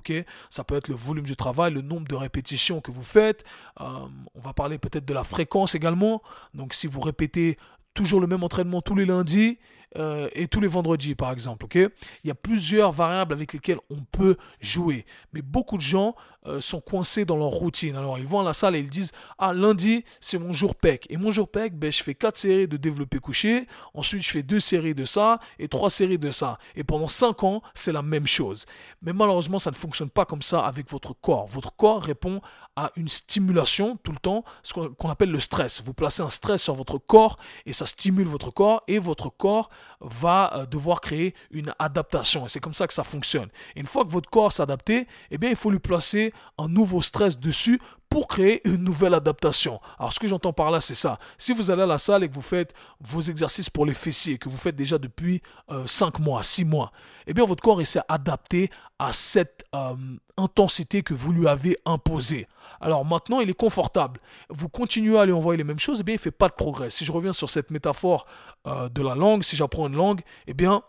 Ça 0.50 0.63
peut 0.63 0.75
être 0.75 0.88
le 0.88 0.95
volume 0.95 1.25
du 1.25 1.35
travail, 1.35 1.74
le 1.74 1.81
nombre 1.81 2.07
de 2.07 2.15
répétitions 2.15 2.79
que 2.79 2.91
vous 2.91 3.03
faites. 3.03 3.44
Euh, 3.81 4.07
on 4.35 4.39
va 4.39 4.53
parler 4.53 4.77
peut-être 4.77 5.06
de 5.06 5.13
la 5.13 5.25
fréquence 5.25 5.75
également. 5.75 6.21
Donc 6.53 6.74
si 6.74 6.88
vous 6.88 7.01
répétez 7.01 7.57
toujours 7.94 8.21
le 8.21 8.27
même 8.27 8.44
entraînement 8.44 8.81
tous 8.81 8.95
les 8.95 9.06
lundis, 9.06 9.57
euh, 9.95 10.30
et 10.34 10.48
tous 10.48 10.60
les 10.60 10.68
vendredis, 10.68 11.16
par 11.16 11.31
exemple. 11.31 11.66
Il 11.74 11.89
y 12.25 12.31
a 12.31 12.36
plusieurs 12.36 12.92
variables 12.92 13.34
avec 13.34 13.54
lesquelles 13.54 13.80
on 13.89 14.01
peut 14.12 14.38
jouer. 14.60 15.06
Mais 15.34 15.42
beaucoup 15.42 15.78
de 15.78 15.81
gens 15.81 16.16
euh, 16.48 16.62
sont 16.62 16.82
coincés 16.82 17.26
dans 17.26 17.38
leur 17.38 17.50
routine. 17.50 17.96
Alors, 17.96 18.18
ils 18.18 18.28
vont 18.28 18.40
à 18.40 18.44
la 18.44 18.54
salle 18.54 18.76
et 18.76 18.80
ils 18.80 18.90
disent 18.90 19.12
Ah, 19.38 19.54
lundi, 19.54 20.04
c'est 20.22 20.38
mon 20.38 20.54
jour 20.54 20.76
PEC. 20.76 21.06
Et 21.10 21.18
mon 21.18 21.32
jour 21.32 21.50
PEC, 21.50 21.78
ben, 21.78 21.92
je 21.92 22.02
fais 22.02 22.16
quatre 22.16 22.38
séries 22.38 22.68
de 22.68 22.78
développé 22.78 23.20
couché. 23.20 23.68
Ensuite, 23.94 24.24
je 24.24 24.30
fais 24.30 24.44
deux 24.44 24.60
séries 24.60 24.96
de 24.96 25.06
ça 25.06 25.40
et 25.60 25.68
trois 25.68 25.90
séries 25.90 26.18
de 26.18 26.32
ça. 26.32 26.58
Et 26.76 26.84
pendant 26.84 27.08
cinq 27.08 27.44
ans, 27.44 27.62
c'est 27.74 27.92
la 27.92 28.02
même 28.02 28.28
chose. 28.28 28.66
Mais 29.02 29.14
malheureusement, 29.14 29.60
ça 29.60 29.72
ne 29.72 29.76
fonctionne 29.76 30.10
pas 30.10 30.26
comme 30.26 30.42
ça 30.42 30.66
avec 30.66 30.90
votre 30.90 31.14
corps. 31.14 31.48
Votre 31.48 31.76
corps 31.76 32.02
répond 32.02 32.42
à 32.78 32.92
une 32.96 33.10
stimulation 33.10 33.98
tout 34.04 34.12
le 34.12 34.20
temps, 34.20 34.44
ce 34.62 34.72
qu'on 34.72 35.10
appelle 35.10 35.32
le 35.32 35.40
stress. 35.40 35.82
Vous 35.84 35.94
placez 35.94 36.22
un 36.22 36.30
stress 36.30 36.62
sur 36.62 36.76
votre 36.76 37.00
corps 37.00 37.38
et 37.66 37.74
ça 37.74 37.88
stimule 37.88 38.28
votre 38.28 38.52
corps 38.52 38.84
et 38.88 39.00
votre 39.00 39.30
corps 39.30 39.70
va 40.00 40.54
euh, 40.54 40.66
devoir 40.68 41.02
créer 41.02 41.34
une 41.50 41.74
adaptation. 41.80 42.46
Et 42.46 42.50
c'est 42.50 42.60
comme 42.60 42.76
ça 42.76 42.86
que 42.86 42.94
ça 42.94 43.04
fonctionne. 43.04 43.50
Et 43.76 43.80
une 43.80 43.88
fois 43.88 44.06
que 44.06 44.12
votre 44.12 44.30
corps 44.30 44.54
s'est 44.54 44.62
adapté, 44.62 45.08
eh 45.32 45.40
bien, 45.40 45.50
il 45.50 45.56
faut 45.56 45.72
lui 45.72 45.80
placer 45.80 46.34
un 46.57 46.68
nouveau 46.68 47.01
stress 47.01 47.39
dessus 47.39 47.80
pour 48.10 48.28
créer 48.28 48.68
une 48.68 48.84
nouvelle 48.84 49.13
adaptation. 49.13 49.81
Alors 50.00 50.13
ce 50.13 50.19
que 50.19 50.28
j'entends 50.28 50.54
par 50.54 50.72
là, 50.72 50.80
c'est 50.80 50.96
ça. 50.96 51.20
Si 51.38 51.53
vous 51.53 51.72
allez 51.72 51.84
à 51.84 51.88
la 51.88 51.98
salle 51.98 52.24
et 52.24 52.29
que 52.29 52.34
vous 52.34 52.41
faites 52.41 52.74
vos 53.01 53.22
exercices 53.22 53.70
pour 53.70 53.86
les 53.86 53.94
fessiers, 53.94 54.38
que 54.38 54.50
vous 54.50 54.58
faites 54.58 54.75
déjà 54.75 54.98
depuis 54.98 55.41
5 55.86 56.20
euh, 56.20 56.24
mois, 56.24 56.44
6 56.44 56.65
mois, 56.65 56.91
eh 57.27 57.34
bien 57.34 57.46
votre 57.46 57.62
corps 57.62 57.86
s'est 57.86 58.01
adapté 58.08 58.70
à 59.00 59.13
cette 59.13 59.65
euh, 59.75 59.96
intensité 60.38 61.03
que 61.03 61.13
vous 61.13 61.32
lui 61.32 61.48
avez 61.48 61.77
imposée. 61.86 62.48
Alors 62.79 63.06
maintenant, 63.06 63.39
il 63.39 63.50
est 63.50 63.58
confortable. 63.58 64.20
Vous 64.50 64.70
continuez 64.70 65.20
à 65.20 65.25
lui 65.25 65.34
envoyer 65.34 65.58
les 65.58 65.63
mêmes 65.63 65.79
choses, 65.79 66.00
eh 66.00 66.03
bien 66.03 66.13
il 66.13 66.17
ne 66.17 66.22
fait 66.22 66.32
pas 66.32 66.48
de 66.48 66.53
progrès. 66.53 66.89
Si 66.89 67.03
je 67.03 67.12
reviens 67.12 67.34
sur 67.34 67.50
cette 67.50 67.72
métaphore 67.72 68.25
euh, 68.67 68.89
de 68.89 69.01
la 69.01 69.15
langue, 69.15 69.44
si 69.44 69.56
j'apprends 69.56 69.88
une 69.88 69.96
langue, 69.96 70.22
eh 70.48 70.53
bien 70.53 70.82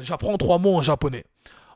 j'apprends 0.00 0.38
trois 0.38 0.56
mots 0.56 0.76
en 0.76 0.80
japonais. 0.80 1.26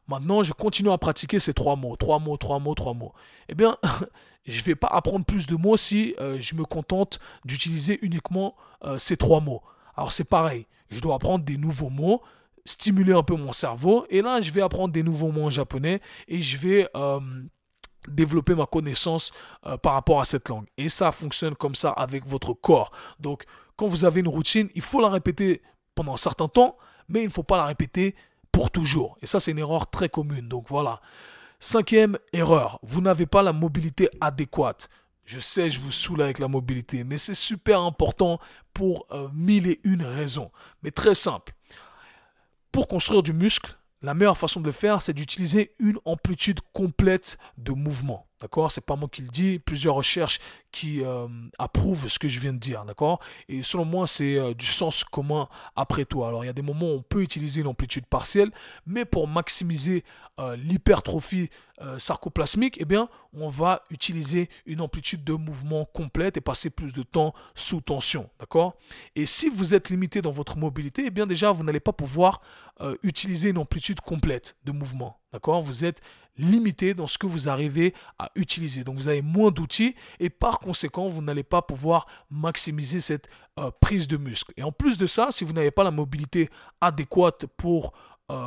Maintenant, 0.08 0.42
je 0.42 0.54
continue 0.54 0.90
à 0.90 0.98
pratiquer 0.98 1.38
ces 1.38 1.52
trois 1.52 1.76
mots, 1.76 1.94
trois 1.96 2.18
mots, 2.18 2.38
trois 2.38 2.58
mots, 2.58 2.74
trois 2.74 2.94
mots. 2.94 3.12
Eh 3.48 3.54
bien, 3.54 3.76
je 4.46 4.58
ne 4.58 4.64
vais 4.64 4.74
pas 4.74 4.88
apprendre 4.88 5.24
plus 5.24 5.46
de 5.46 5.54
mots 5.54 5.76
si 5.76 6.14
euh, 6.18 6.38
je 6.40 6.54
me 6.54 6.64
contente 6.64 7.20
d'utiliser 7.44 7.98
uniquement 8.02 8.56
euh, 8.84 8.96
ces 8.98 9.18
trois 9.18 9.40
mots. 9.40 9.62
Alors 9.96 10.10
c'est 10.10 10.24
pareil, 10.24 10.66
je 10.90 11.00
dois 11.00 11.16
apprendre 11.16 11.44
des 11.44 11.58
nouveaux 11.58 11.90
mots, 11.90 12.22
stimuler 12.64 13.12
un 13.12 13.22
peu 13.22 13.36
mon 13.36 13.52
cerveau, 13.52 14.06
et 14.08 14.22
là 14.22 14.40
je 14.40 14.50
vais 14.50 14.62
apprendre 14.62 14.92
des 14.92 15.02
nouveaux 15.02 15.30
mots 15.30 15.46
en 15.46 15.50
japonais 15.50 16.00
et 16.28 16.40
je 16.40 16.56
vais 16.56 16.88
euh, 16.96 17.20
développer 18.08 18.54
ma 18.54 18.64
connaissance 18.64 19.32
par 19.82 19.92
rapport 19.92 20.20
à 20.20 20.24
cette 20.24 20.48
langue. 20.48 20.66
Et 20.78 20.88
ça 20.88 21.12
fonctionne 21.12 21.54
comme 21.54 21.74
ça 21.74 21.90
avec 21.90 22.26
votre 22.26 22.54
corps. 22.54 22.92
Donc 23.20 23.44
quand 23.76 23.86
vous 23.86 24.04
avez 24.04 24.20
une 24.20 24.28
routine, 24.28 24.70
il 24.74 24.82
faut 24.82 25.00
la 25.00 25.10
répéter 25.10 25.60
pendant 25.94 26.14
un 26.14 26.18
certain 26.18 26.48
temps, 26.48 26.78
mais 27.08 27.20
il 27.22 27.26
ne 27.26 27.32
faut 27.32 27.42
pas 27.42 27.56
la 27.56 27.64
répéter 27.64 28.14
toujours. 28.66 29.16
Et 29.22 29.26
ça 29.26 29.40
c'est 29.40 29.52
une 29.52 29.58
erreur 29.58 29.90
très 29.90 30.08
commune. 30.08 30.48
Donc 30.48 30.66
voilà. 30.68 31.00
Cinquième 31.60 32.18
erreur, 32.32 32.78
vous 32.82 33.00
n'avez 33.00 33.26
pas 33.26 33.42
la 33.42 33.52
mobilité 33.52 34.08
adéquate. 34.20 34.88
Je 35.24 35.40
sais, 35.40 35.70
je 35.70 35.80
vous 35.80 35.90
saoule 35.90 36.22
avec 36.22 36.38
la 36.38 36.48
mobilité, 36.48 37.04
mais 37.04 37.18
c'est 37.18 37.34
super 37.34 37.80
important 37.82 38.38
pour 38.72 39.06
euh, 39.10 39.28
mille 39.34 39.66
et 39.66 39.80
une 39.84 40.02
raisons. 40.02 40.50
Mais 40.82 40.90
très 40.90 41.14
simple. 41.14 41.52
Pour 42.70 42.86
construire 42.86 43.22
du 43.22 43.32
muscle, 43.32 43.76
la 44.02 44.14
meilleure 44.14 44.38
façon 44.38 44.60
de 44.60 44.66
le 44.66 44.72
faire, 44.72 45.02
c'est 45.02 45.12
d'utiliser 45.12 45.74
une 45.80 45.98
amplitude 46.04 46.60
complète 46.72 47.38
de 47.56 47.72
mouvement. 47.72 48.27
D'accord? 48.40 48.70
C'est 48.70 48.84
pas 48.84 48.94
moi 48.94 49.08
qui 49.10 49.22
le 49.22 49.28
dis, 49.28 49.58
plusieurs 49.58 49.94
recherches 49.96 50.38
qui 50.70 51.02
euh, 51.02 51.26
approuvent 51.58 52.08
ce 52.08 52.18
que 52.18 52.28
je 52.28 52.38
viens 52.38 52.52
de 52.52 52.58
dire, 52.58 52.84
d'accord? 52.84 53.20
Et 53.48 53.62
selon 53.62 53.84
moi, 53.84 54.06
c'est 54.06 54.36
euh, 54.36 54.54
du 54.54 54.66
sens 54.66 55.02
commun 55.02 55.48
après 55.74 56.04
tout. 56.04 56.24
Alors, 56.24 56.44
il 56.44 56.46
y 56.46 56.50
a 56.50 56.52
des 56.52 56.62
moments 56.62 56.92
où 56.92 56.96
on 56.98 57.02
peut 57.02 57.22
utiliser 57.22 57.62
une 57.62 57.66
amplitude 57.66 58.06
partielle, 58.06 58.52
mais 58.86 59.04
pour 59.04 59.26
maximiser 59.26 60.04
euh, 60.38 60.54
l'hypertrophie 60.54 61.50
euh, 61.80 61.98
sarcoplasmique, 61.98 62.76
eh 62.80 62.84
bien, 62.84 63.08
on 63.32 63.48
va 63.48 63.82
utiliser 63.90 64.48
une 64.66 64.80
amplitude 64.80 65.24
de 65.24 65.32
mouvement 65.32 65.84
complète 65.84 66.36
et 66.36 66.40
passer 66.40 66.70
plus 66.70 66.92
de 66.92 67.02
temps 67.02 67.34
sous 67.56 67.80
tension. 67.80 68.30
D'accord? 68.38 68.76
Et 69.16 69.26
si 69.26 69.48
vous 69.48 69.74
êtes 69.74 69.90
limité 69.90 70.22
dans 70.22 70.30
votre 70.30 70.56
mobilité, 70.56 71.06
eh 71.06 71.10
bien, 71.10 71.26
déjà, 71.26 71.50
vous 71.50 71.64
n'allez 71.64 71.80
pas 71.80 71.92
pouvoir 71.92 72.40
euh, 72.80 72.96
utiliser 73.02 73.50
une 73.50 73.58
amplitude 73.58 74.00
complète 74.00 74.56
de 74.64 74.70
mouvement. 74.70 75.18
D'accord? 75.32 75.60
Vous 75.60 75.84
êtes 75.84 76.00
limité 76.36 76.94
dans 76.94 77.08
ce 77.08 77.18
que 77.18 77.26
vous 77.26 77.48
arrivez 77.48 77.92
à 78.20 78.30
utiliser. 78.36 78.84
Donc, 78.84 78.94
vous 78.94 79.08
avez 79.08 79.22
moins 79.22 79.50
d'outils 79.50 79.96
et 80.20 80.30
par 80.30 80.60
conséquent, 80.60 81.08
vous 81.08 81.20
n'allez 81.20 81.42
pas 81.42 81.62
pouvoir 81.62 82.06
maximiser 82.30 83.00
cette 83.00 83.28
prise 83.80 84.06
de 84.06 84.16
muscle. 84.16 84.52
Et 84.56 84.62
en 84.62 84.70
plus 84.70 84.98
de 84.98 85.06
ça, 85.06 85.32
si 85.32 85.42
vous 85.42 85.52
n'avez 85.52 85.72
pas 85.72 85.82
la 85.82 85.90
mobilité 85.90 86.48
adéquate 86.80 87.46
pour 87.56 87.92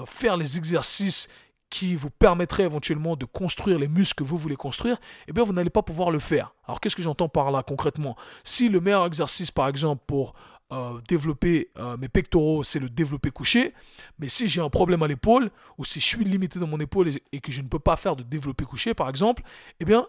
faire 0.06 0.38
les 0.38 0.58
exercices 0.58 1.28
qui 1.72 1.96
vous 1.96 2.12
permettrait 2.12 2.64
éventuellement 2.64 3.16
de 3.16 3.26
construire 3.26 3.80
les 3.80 3.88
muscles 3.88 4.24
que 4.24 4.24
vous 4.24 4.38
voulez 4.38 4.58
construire, 4.58 4.98
eh 5.28 5.32
bien 5.32 5.44
vous 5.44 5.54
n'allez 5.54 5.72
pas 5.72 5.82
pouvoir 5.82 6.12
le 6.12 6.20
faire. 6.20 6.54
Alors 6.68 6.80
qu'est-ce 6.80 6.96
que 6.96 7.02
j'entends 7.02 7.30
par 7.30 7.50
là 7.50 7.64
concrètement? 7.64 8.16
Si 8.44 8.70
le 8.70 8.80
meilleur 8.80 9.08
exercice 9.08 9.50
par 9.50 9.68
exemple 9.68 10.04
pour 10.06 10.34
euh, 10.72 11.00
développer 11.08 11.70
euh, 11.80 11.98
mes 11.98 12.10
pectoraux, 12.10 12.64
c'est 12.64 12.80
le 12.80 12.90
développer 12.90 13.32
couché, 13.32 13.74
mais 14.20 14.28
si 14.28 14.48
j'ai 14.48 14.62
un 14.62 14.70
problème 14.70 15.02
à 15.02 15.08
l'épaule, 15.08 15.50
ou 15.78 15.86
si 15.86 16.00
je 16.00 16.06
suis 16.06 16.26
limité 16.26 16.60
dans 16.60 16.68
mon 16.68 16.80
épaule 16.80 17.10
et, 17.32 17.40
que 17.40 17.52
je 17.52 17.62
ne 17.62 17.68
peux 17.68 17.80
pas 17.80 17.96
faire 17.96 18.16
de 18.16 18.24
développer 18.24 18.66
couché 18.66 18.94
par 18.94 19.10
exemple, 19.10 19.42
eh 19.80 19.86
bien 19.86 20.06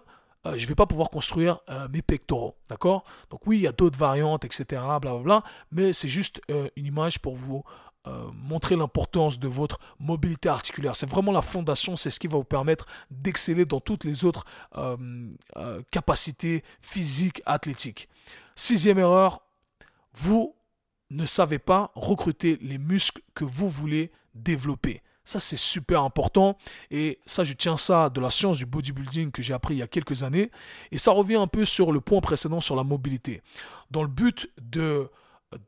euh, 0.46 0.54
je 0.56 0.64
ne 0.64 0.68
vais 0.68 0.74
pas 0.74 0.86
pouvoir 0.86 1.10
construire 1.10 1.60
mes 1.92 2.02
pectoraux. 2.02 2.56
D'accord? 2.68 3.04
Donc 3.30 3.46
oui, 3.46 3.58
il 3.58 3.62
y 3.62 3.68
a 3.68 3.72
d'autres 3.72 3.98
variantes, 3.98 4.44
etc. 4.44 4.82
Mais 5.70 5.92
c'est 5.92 6.08
juste 6.08 6.42
une 6.48 6.86
image 6.86 7.20
pour 7.20 7.36
vous 7.36 7.62
euh, 8.08 8.30
montrer 8.34 8.74
l'importance 8.74 9.38
de 9.38 9.46
votre 9.46 9.78
mobilité 10.00 10.48
articulaire. 10.48 10.96
C'est 10.96 11.08
vraiment 11.08 11.30
la 11.30 11.40
fondation, 11.40 11.96
c'est 11.96 12.10
ce 12.10 12.18
qui 12.18 12.26
va 12.26 12.36
vous 12.36 12.42
permettre 12.42 12.86
d'exceller 13.12 13.64
dans 13.64 13.78
toutes 13.78 14.02
les 14.02 14.24
autres 14.24 14.44
euh, 14.76 14.96
euh, 15.56 15.82
capacités 15.92 16.64
physiques, 16.80 17.42
athlétiques. 17.46 18.08
Sixième 18.56 18.98
erreur, 18.98 19.42
vous 20.14 20.56
ne 21.10 21.26
savez 21.26 21.60
pas 21.60 21.92
recruter 21.94 22.58
les 22.60 22.78
muscles 22.78 23.22
que 23.34 23.44
vous 23.44 23.68
voulez 23.68 24.10
développer. 24.34 25.02
Ça, 25.24 25.38
c'est 25.38 25.56
super 25.56 26.02
important. 26.02 26.58
Et 26.90 27.20
ça, 27.26 27.44
je 27.44 27.52
tiens 27.52 27.76
ça 27.76 28.10
de 28.10 28.20
la 28.20 28.30
science 28.30 28.58
du 28.58 28.66
bodybuilding 28.66 29.30
que 29.30 29.42
j'ai 29.42 29.54
appris 29.54 29.74
il 29.74 29.78
y 29.78 29.82
a 29.82 29.86
quelques 29.86 30.24
années. 30.24 30.50
Et 30.90 30.98
ça 30.98 31.12
revient 31.12 31.36
un 31.36 31.46
peu 31.46 31.64
sur 31.64 31.92
le 31.92 32.00
point 32.00 32.20
précédent 32.20 32.60
sur 32.60 32.74
la 32.74 32.82
mobilité. 32.82 33.42
Dans 33.92 34.02
le 34.02 34.08
but 34.08 34.50
de 34.60 35.08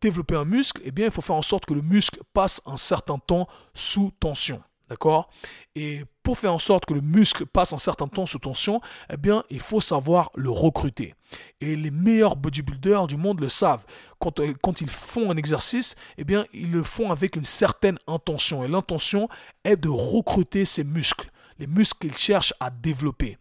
développer 0.00 0.36
un 0.36 0.44
muscle, 0.44 0.80
eh 0.84 0.90
bien, 0.90 1.06
il 1.06 1.10
faut 1.10 1.22
faire 1.22 1.36
en 1.36 1.42
sorte 1.42 1.66
que 1.66 1.74
le 1.74 1.82
muscle 1.82 2.20
passe 2.32 2.60
un 2.66 2.76
certain 2.76 3.18
temps 3.18 3.48
sous 3.74 4.12
tension. 4.20 4.62
D'accord? 4.88 5.30
Et 5.74 6.02
pour 6.22 6.38
faire 6.38 6.52
en 6.52 6.58
sorte 6.58 6.84
que 6.84 6.92
le 6.92 7.00
muscle 7.00 7.46
passe 7.46 7.72
un 7.72 7.78
certain 7.78 8.06
temps 8.06 8.26
sous 8.26 8.38
tension, 8.38 8.80
eh 9.10 9.16
bien, 9.16 9.42
il 9.48 9.60
faut 9.60 9.80
savoir 9.80 10.30
le 10.34 10.50
recruter. 10.50 11.14
Et 11.60 11.74
les 11.74 11.90
meilleurs 11.90 12.36
bodybuilders 12.36 13.06
du 13.06 13.16
monde 13.16 13.40
le 13.40 13.48
savent. 13.48 13.84
Quand, 14.18 14.40
euh, 14.40 14.54
ils 14.80 14.90
font 14.90 15.30
un 15.30 15.36
exercice, 15.36 15.96
eh 16.18 16.24
bien, 16.24 16.44
ils 16.52 16.70
le 16.70 16.82
font 16.82 17.10
avec 17.10 17.36
une 17.36 17.44
certaine 17.44 17.98
intention. 18.06 18.62
Et 18.62 18.68
l'intention 18.68 19.28
est 19.64 19.76
de 19.76 19.88
recruter 19.88 20.66
ces 20.66 20.84
muscles, 20.84 21.30
les 21.58 21.66
muscles 21.66 21.98
qu'ils 22.08 22.16
cherchent 22.16 22.54
à 22.60 22.70
développer 22.70 23.38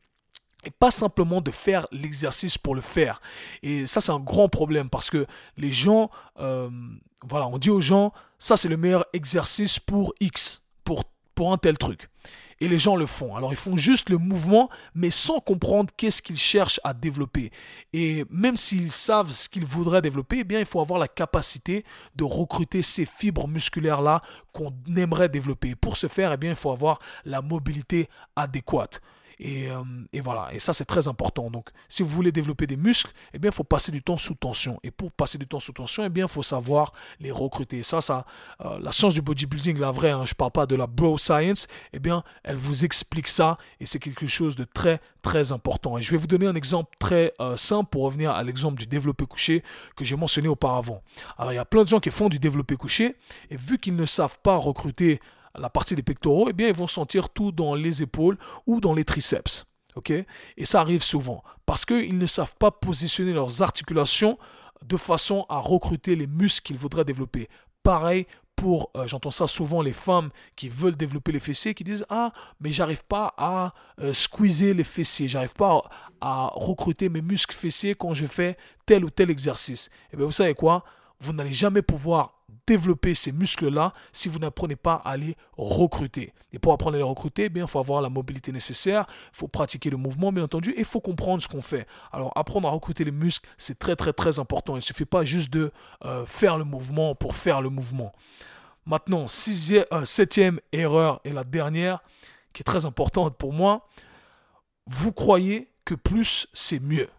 et 0.66 0.72
pas 0.72 0.92
simplement 0.92 1.42
de 1.42 1.52
faire 1.52 1.88
l'exercice 1.92 2.58
pour 2.58 2.76
le 2.76 2.82
faire. 2.82 3.22
Et 3.62 3.86
ça, 3.86 4.02
c'est 4.02 4.12
un 4.12 4.20
grand 4.20 4.50
problème 4.50 4.90
parce 4.90 5.10
que 5.10 5.26
les 5.58 5.72
gens, 5.72 6.10
euh, 6.40 6.70
voilà, 7.28 7.48
on 7.48 7.58
dit 7.58 7.70
aux 7.70 7.82
gens, 7.82 8.14
ça 8.40 8.58
c'est 8.58 8.70
le 8.70 8.78
meilleur 8.78 9.06
exercice 9.14 9.80
pour 9.80 10.14
X, 10.20 10.64
pour, 10.84 11.06
pour 11.36 11.54
un 11.54 11.58
tel 11.58 11.78
truc. 11.78 12.10
Et 12.60 12.68
les 12.70 12.78
gens 12.78 12.96
le 12.96 13.06
font. 13.06 13.36
Alors 13.36 13.52
ils 13.52 13.58
font 13.58 13.76
juste 13.76 14.10
le 14.10 14.18
mouvement, 14.18 14.70
mais 14.96 15.10
sans 15.10 15.40
comprendre 15.40 15.92
qu'est-ce 15.98 16.22
qu'ils 16.22 16.38
cherchent 16.38 16.80
à 16.84 16.94
développer. 16.94 17.52
Et 17.92 18.26
même 18.30 18.56
s'ils 18.56 18.92
savent 18.92 19.32
ce 19.32 19.50
qu'ils 19.50 19.66
voudraient 19.66 20.02
développer, 20.02 20.40
eh 20.40 20.44
bien 20.44 20.60
il 20.60 20.66
faut 20.66 20.80
avoir 20.80 21.00
la 21.00 21.10
capacité 21.10 21.84
de 22.16 22.24
recruter 22.24 22.82
ces 22.82 23.06
fibres 23.06 23.48
musculaires-là 23.48 24.22
qu'on 24.54 24.74
aimerait 24.96 25.30
développer. 25.30 25.76
Pour 25.76 25.98
ce 25.98 26.08
faire, 26.08 26.32
eh 26.32 26.38
bien 26.38 26.52
il 26.52 26.56
faut 26.56 26.72
avoir 26.72 27.00
la 27.26 27.42
mobilité 27.42 28.08
adéquate. 28.36 29.02
Euh, 29.44 29.84
et, 30.14 30.22
voilà, 30.22 30.54
et 30.54 30.60
ça 30.60 30.74
c'est 30.74 30.86
très 30.86 31.08
important. 31.08 31.50
Donc 31.50 31.70
si 31.90 32.04
vous 32.04 32.10
voulez 32.10 32.32
développer 32.32 32.68
des 32.68 32.78
muscles, 32.78 33.12
eh 33.34 33.40
bien 33.40 33.52
il 33.52 33.54
faut 33.54 33.64
passer 33.64 33.92
du 33.92 34.02
temps 34.02 34.18
sous 34.18 34.36
tension. 34.36 34.80
Et 34.84 34.92
pour 34.92 35.12
passer 35.12 35.38
du 35.38 35.48
temps 35.48 35.60
sous 35.60 35.74
tension, 35.74 36.06
eh 36.06 36.10
bien 36.10 36.26
il 36.26 36.32
faut 36.32 36.44
savoir 36.44 36.94
les 37.20 37.32
recruter. 37.32 37.84
Ça, 37.84 38.02
ça, 38.02 38.26
euh, 38.62 38.80
la 38.80 38.92
science 38.92 39.14
du 39.14 39.22
bodybuilding, 39.22 39.80
la 39.80 39.92
vraie, 39.92 40.12
hein, 40.12 40.26
je 40.26 40.32
ne 40.32 40.36
parle 40.36 40.52
pas 40.52 40.66
de 40.66 40.76
la 40.76 40.88
bro 40.88 41.18
science, 41.18 41.68
eh 41.92 42.00
bien 42.00 42.24
elle 42.44 42.56
vous 42.56 42.86
explique 42.86 43.28
ça 43.28 43.58
et 43.80 43.86
c'est 43.86 44.00
quelque 44.00 44.28
chose 44.28 44.56
de 44.56 44.64
très 44.64 45.02
très 45.22 45.52
important. 45.52 45.98
Et 45.98 46.02
je 46.02 46.12
vais 46.12 46.18
vous 46.18 46.28
donner 46.28 46.48
un 46.48 46.56
exemple 46.56 46.96
très 47.00 47.34
euh, 47.40 47.58
simple 47.58 47.90
pour 47.90 48.04
revenir 48.04 48.32
à 48.32 48.44
l'exemple 48.44 48.78
du 48.78 48.88
développé 48.88 49.26
couché 49.26 49.64
que 49.96 50.06
j'ai 50.06 50.16
mentionné 50.16 50.48
auparavant. 50.48 51.02
Alors 51.38 51.52
il 51.52 51.56
y 51.56 51.60
a 51.60 51.66
plein 51.66 51.84
de 51.84 51.88
gens 51.88 52.00
qui 52.00 52.12
font 52.12 52.30
du 52.30 52.40
développé 52.40 52.76
couché 52.76 53.16
et 53.50 53.58
vu 53.58 53.78
qu'ils 53.78 53.96
ne 53.96 54.06
savent 54.06 54.40
pas 54.42 54.56
recruter 54.56 55.20
la 55.58 55.70
partie 55.70 55.96
des 55.96 56.04
pectoraux, 56.04 56.48
eh 56.50 56.54
bien, 56.54 56.68
ils 56.68 56.74
vont 56.74 56.88
sentir 56.88 57.30
tout 57.30 57.52
dans 57.52 57.76
les 57.76 58.02
épaules 58.02 58.38
ou 58.66 58.80
dans 58.80 58.94
les 58.94 59.06
triceps. 59.06 59.66
Et 60.58 60.66
ça 60.66 60.82
arrive 60.82 61.04
souvent 61.04 61.44
parce 61.66 61.86
qu'ils 61.86 62.18
ne 62.18 62.26
savent 62.26 62.56
pas 62.58 62.72
positionner 62.72 63.34
leurs 63.34 63.62
articulations 63.62 64.38
de 64.84 64.98
façon 64.98 65.46
à 65.50 65.60
recruter 65.60 66.16
les 66.16 66.28
muscles 66.28 66.68
qu'ils 66.68 66.78
voudraient 66.78 67.06
développer. 67.06 67.48
Pareil 67.84 68.26
pour, 68.56 68.92
euh, 68.96 69.08
j'entends 69.08 69.32
ça 69.32 69.48
souvent, 69.48 69.82
les 69.82 69.94
femmes 69.94 70.30
qui 70.56 70.70
veulent 70.70 70.96
développer 70.96 71.32
les 71.32 71.40
fessiers, 71.40 71.74
qui 71.74 71.84
disent 71.84 72.06
Ah, 72.10 72.32
mais 72.60 72.72
j'arrive 72.72 73.04
pas 73.04 73.34
à 73.38 73.74
euh, 74.00 74.14
squeezer 74.14 74.74
les 74.74 74.84
fessiers, 74.84 75.28
j'arrive 75.28 75.54
pas 75.54 75.82
à, 76.22 76.52
recruter 76.54 77.10
mes 77.10 77.22
muscles 77.22 77.56
fessiers 77.56 77.96
quand 77.96 78.14
je 78.14 78.26
fais 78.26 78.58
tel 78.86 79.06
ou 79.06 79.10
tel 79.10 79.32
exercice. 79.32 79.88
Et 79.88 80.14
eh 80.14 80.18
bien, 80.18 80.26
vous 80.26 80.32
savez 80.32 80.54
quoi? 80.54 80.84
Vous 81.20 81.34
n'allez 81.34 81.54
jamais 81.54 81.82
pouvoir 81.82 82.43
développer 82.66 83.14
ces 83.14 83.32
muscles-là 83.32 83.94
si 84.12 84.30
vous 84.30 84.40
n'apprenez 84.40 84.76
pas 84.76 84.96
à 84.96 85.18
les 85.18 85.36
recruter. 85.58 86.34
Et 86.52 86.60
pour 86.60 86.74
apprendre 86.74 86.96
à 86.96 86.98
les 86.98 87.04
recruter, 87.04 87.52
eh 87.54 87.60
il 87.60 87.68
faut 87.68 87.80
avoir 87.80 88.02
la 88.02 88.10
mobilité 88.10 88.52
nécessaire, 88.52 89.06
il 89.34 89.38
faut 89.38 89.48
pratiquer 89.48 89.90
le 89.90 89.98
mouvement, 89.98 90.32
bien 90.32 90.44
entendu, 90.44 90.72
et 90.72 90.80
il 90.80 90.86
faut 90.86 91.02
comprendre 91.02 91.42
ce 91.42 91.48
qu'on 91.48 91.62
fait. 91.62 91.88
Alors, 92.12 92.32
apprendre 92.36 92.68
à 92.68 92.72
recruter 92.72 93.04
les 93.04 93.12
muscles, 93.12 93.50
c'est 93.58 93.78
très, 93.78 93.96
très, 93.96 94.14
très 94.14 94.40
important. 94.40 94.74
Il 94.74 94.80
ne 94.80 94.82
suffit 94.82 95.06
pas 95.06 95.24
juste 95.24 95.52
de 95.52 95.72
euh, 96.06 96.26
faire 96.26 96.58
le 96.58 96.64
mouvement 96.64 97.16
pour 97.16 97.36
faire 97.36 97.62
le 97.62 97.70
mouvement. 97.70 98.14
Maintenant, 98.86 99.28
sixième, 99.28 99.86
euh, 99.92 100.06
septième 100.06 100.60
erreur 100.72 101.22
et 101.24 101.32
la 101.32 101.44
dernière, 101.44 102.00
qui 102.54 102.62
est 102.62 102.66
très 102.66 102.86
importante 102.86 103.38
pour 103.38 103.54
moi, 103.54 103.88
vous 104.86 105.12
croyez 105.12 105.70
que 105.86 105.96
plus, 105.96 106.48
c'est 106.54 106.80
mieux. 106.80 107.10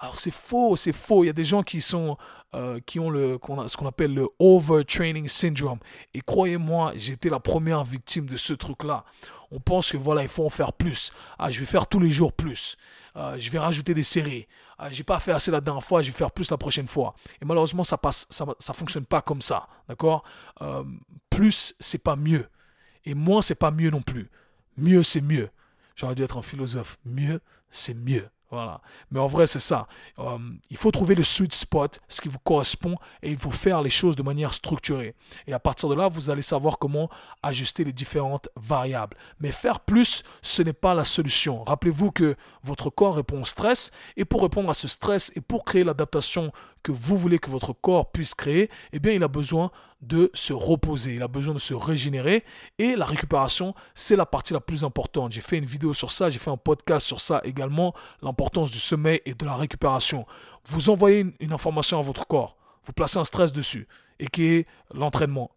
Alors 0.00 0.18
c'est 0.18 0.30
faux, 0.30 0.76
c'est 0.76 0.94
faux. 0.94 1.24
Il 1.24 1.26
y 1.26 1.30
a 1.30 1.34
des 1.34 1.44
gens 1.44 1.62
qui 1.62 1.80
sont 1.82 2.16
euh, 2.54 2.80
qui 2.84 2.98
ont 2.98 3.10
le, 3.10 3.38
ce 3.68 3.76
qu'on 3.76 3.86
appelle 3.86 4.14
le 4.14 4.26
overtraining 4.38 5.28
syndrome. 5.28 5.78
Et 6.14 6.20
croyez-moi, 6.20 6.92
j'étais 6.96 7.28
la 7.28 7.38
première 7.38 7.84
victime 7.84 8.26
de 8.26 8.36
ce 8.36 8.54
truc-là. 8.54 9.04
On 9.52 9.60
pense 9.60 9.92
que 9.92 9.96
voilà, 9.96 10.22
il 10.22 10.28
faut 10.28 10.44
en 10.44 10.48
faire 10.50 10.72
plus. 10.72 11.12
Ah, 11.38 11.50
je 11.50 11.60
vais 11.60 11.66
faire 11.66 11.86
tous 11.86 12.00
les 12.00 12.10
jours 12.10 12.32
plus. 12.32 12.76
Euh, 13.16 13.36
je 13.38 13.50
vais 13.50 13.58
rajouter 13.58 13.94
des 13.94 14.02
séries. 14.02 14.48
Ah, 14.78 14.88
j'ai 14.90 15.04
pas 15.04 15.20
fait 15.20 15.32
assez 15.32 15.50
la 15.50 15.60
dernière 15.60 15.84
fois, 15.84 16.00
je 16.00 16.10
vais 16.10 16.16
faire 16.16 16.30
plus 16.30 16.50
la 16.50 16.56
prochaine 16.56 16.88
fois. 16.88 17.14
Et 17.42 17.44
malheureusement, 17.44 17.84
ça 17.84 17.98
passe, 17.98 18.26
ça, 18.30 18.46
ça 18.58 18.72
fonctionne 18.72 19.04
pas 19.04 19.20
comme 19.20 19.42
ça, 19.42 19.68
d'accord? 19.88 20.24
Euh, 20.62 20.82
Plus, 21.28 21.74
c'est 21.80 22.02
pas 22.02 22.16
mieux, 22.16 22.48
et 23.04 23.14
moins, 23.14 23.42
c'est 23.42 23.58
pas 23.58 23.70
mieux 23.70 23.90
non 23.90 24.00
plus. 24.02 24.30
Mieux, 24.78 25.02
c'est 25.02 25.20
mieux. 25.20 25.50
J'aurais 25.96 26.14
dû 26.14 26.22
être 26.22 26.38
un 26.38 26.42
philosophe. 26.42 26.98
Mieux, 27.04 27.40
c'est 27.70 27.94
mieux. 27.94 28.28
Voilà. 28.50 28.80
Mais 29.12 29.20
en 29.20 29.28
vrai, 29.28 29.46
c'est 29.46 29.60
ça. 29.60 29.86
Euh, 30.18 30.38
il 30.70 30.76
faut 30.76 30.90
trouver 30.90 31.14
le 31.14 31.22
sweet 31.22 31.54
spot, 31.54 32.00
ce 32.08 32.20
qui 32.20 32.28
vous 32.28 32.40
correspond, 32.40 32.96
et 33.22 33.30
il 33.30 33.38
faut 33.38 33.52
faire 33.52 33.80
les 33.80 33.90
choses 33.90 34.16
de 34.16 34.24
manière 34.24 34.54
structurée. 34.54 35.14
Et 35.46 35.52
à 35.52 35.60
partir 35.60 35.88
de 35.88 35.94
là, 35.94 36.08
vous 36.08 36.30
allez 36.30 36.42
savoir 36.42 36.78
comment 36.78 37.08
ajuster 37.44 37.84
les 37.84 37.92
différentes 37.92 38.48
variables. 38.56 39.16
Mais 39.38 39.52
faire 39.52 39.78
plus, 39.78 40.24
ce 40.42 40.62
n'est 40.62 40.72
pas 40.72 40.94
la 40.94 41.04
solution. 41.04 41.62
Rappelez-vous 41.62 42.10
que 42.10 42.36
votre 42.64 42.90
corps 42.90 43.14
répond 43.14 43.42
au 43.42 43.44
stress, 43.44 43.92
et 44.16 44.24
pour 44.24 44.42
répondre 44.42 44.68
à 44.68 44.74
ce 44.74 44.88
stress 44.88 45.30
et 45.36 45.40
pour 45.40 45.64
créer 45.64 45.84
l'adaptation 45.84 46.52
que 46.82 46.92
vous 46.92 47.16
voulez 47.16 47.38
que 47.38 47.50
votre 47.50 47.72
corps 47.72 48.10
puisse 48.10 48.34
créer, 48.34 48.70
eh 48.92 48.98
bien, 48.98 49.12
il 49.12 49.22
a 49.22 49.28
besoin 49.28 49.70
de 50.00 50.30
se 50.32 50.52
reposer, 50.52 51.14
il 51.14 51.22
a 51.22 51.28
besoin 51.28 51.54
de 51.54 51.58
se 51.58 51.74
régénérer 51.74 52.44
et 52.78 52.96
la 52.96 53.04
récupération, 53.04 53.74
c'est 53.94 54.16
la 54.16 54.26
partie 54.26 54.52
la 54.52 54.60
plus 54.60 54.84
importante. 54.84 55.32
J'ai 55.32 55.40
fait 55.40 55.58
une 55.58 55.64
vidéo 55.64 55.92
sur 55.92 56.10
ça, 56.10 56.30
j'ai 56.30 56.38
fait 56.38 56.50
un 56.50 56.56
podcast 56.56 57.06
sur 57.06 57.20
ça 57.20 57.40
également, 57.44 57.94
l'importance 58.22 58.70
du 58.70 58.78
sommeil 58.78 59.20
et 59.26 59.34
de 59.34 59.44
la 59.44 59.54
récupération. 59.54 60.26
Vous 60.64 60.88
envoyez 60.88 61.26
une, 61.40 61.52
information 61.52 61.98
à 61.98 62.02
votre 62.02 62.26
corps, 62.26 62.56
vous 62.84 62.92
placez 62.92 63.18
un 63.18 63.24
stress 63.24 63.52
dessus 63.52 63.86
et 64.18 64.26
qui 64.26 64.46
est 64.46 64.66
l'entraînement. 64.94 65.50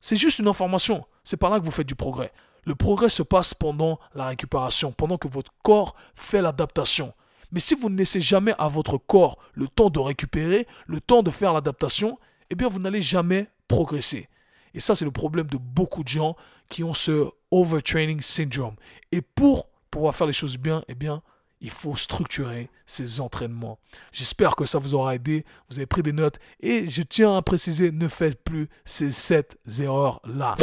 C'est 0.00 0.16
juste 0.16 0.38
une 0.38 0.48
information, 0.48 1.04
c'est 1.24 1.36
par 1.36 1.50
là 1.50 1.60
que 1.60 1.64
vous 1.64 1.70
faites 1.70 1.88
du 1.88 1.94
progrès. 1.94 2.32
Le 2.64 2.74
progrès 2.74 3.08
se 3.08 3.22
passe 3.22 3.52
pendant 3.52 3.98
la 4.14 4.26
récupération, 4.26 4.92
pendant 4.92 5.18
que 5.18 5.28
votre 5.28 5.52
corps 5.62 5.94
fait 6.14 6.40
l'adaptation. 6.40 7.12
Mais 7.52 7.60
si 7.60 7.74
vous 7.74 7.88
ne 7.88 7.96
laissez 7.96 8.20
jamais 8.20 8.54
à 8.58 8.68
votre 8.68 8.98
corps 8.98 9.38
le 9.54 9.68
temps 9.68 9.90
de 9.90 9.98
récupérer, 9.98 10.66
le 10.86 11.00
temps 11.00 11.22
de 11.22 11.30
faire 11.30 11.52
l'adaptation, 11.52 12.18
eh 12.50 12.54
bien 12.54 12.68
vous 12.68 12.78
n'allez 12.78 13.00
jamais 13.00 13.48
progresser. 13.68 14.28
Et 14.74 14.80
ça, 14.80 14.94
c'est 14.94 15.04
le 15.04 15.10
problème 15.10 15.46
de 15.46 15.56
beaucoup 15.56 16.02
de 16.02 16.08
gens 16.08 16.36
qui 16.68 16.84
ont 16.84 16.94
ce 16.94 17.28
overtraining 17.50 18.20
syndrome. 18.20 18.76
Et 19.12 19.20
pour 19.20 19.68
pouvoir 19.90 20.14
faire 20.14 20.26
les 20.26 20.32
choses 20.32 20.56
bien, 20.56 20.82
eh 20.88 20.94
bien, 20.94 21.22
il 21.60 21.70
faut 21.70 21.96
structurer 21.96 22.70
ses 22.86 23.20
entraînements. 23.20 23.78
J'espère 24.12 24.56
que 24.56 24.64
ça 24.64 24.78
vous 24.78 24.94
aura 24.94 25.14
aidé, 25.14 25.44
vous 25.68 25.78
avez 25.78 25.86
pris 25.86 26.02
des 26.02 26.12
notes 26.12 26.38
et 26.60 26.86
je 26.86 27.02
tiens 27.02 27.36
à 27.36 27.42
préciser, 27.42 27.92
ne 27.92 28.08
faites 28.08 28.42
plus 28.42 28.68
ces 28.84 29.10
7 29.10 29.58
erreurs-là. 29.80 30.56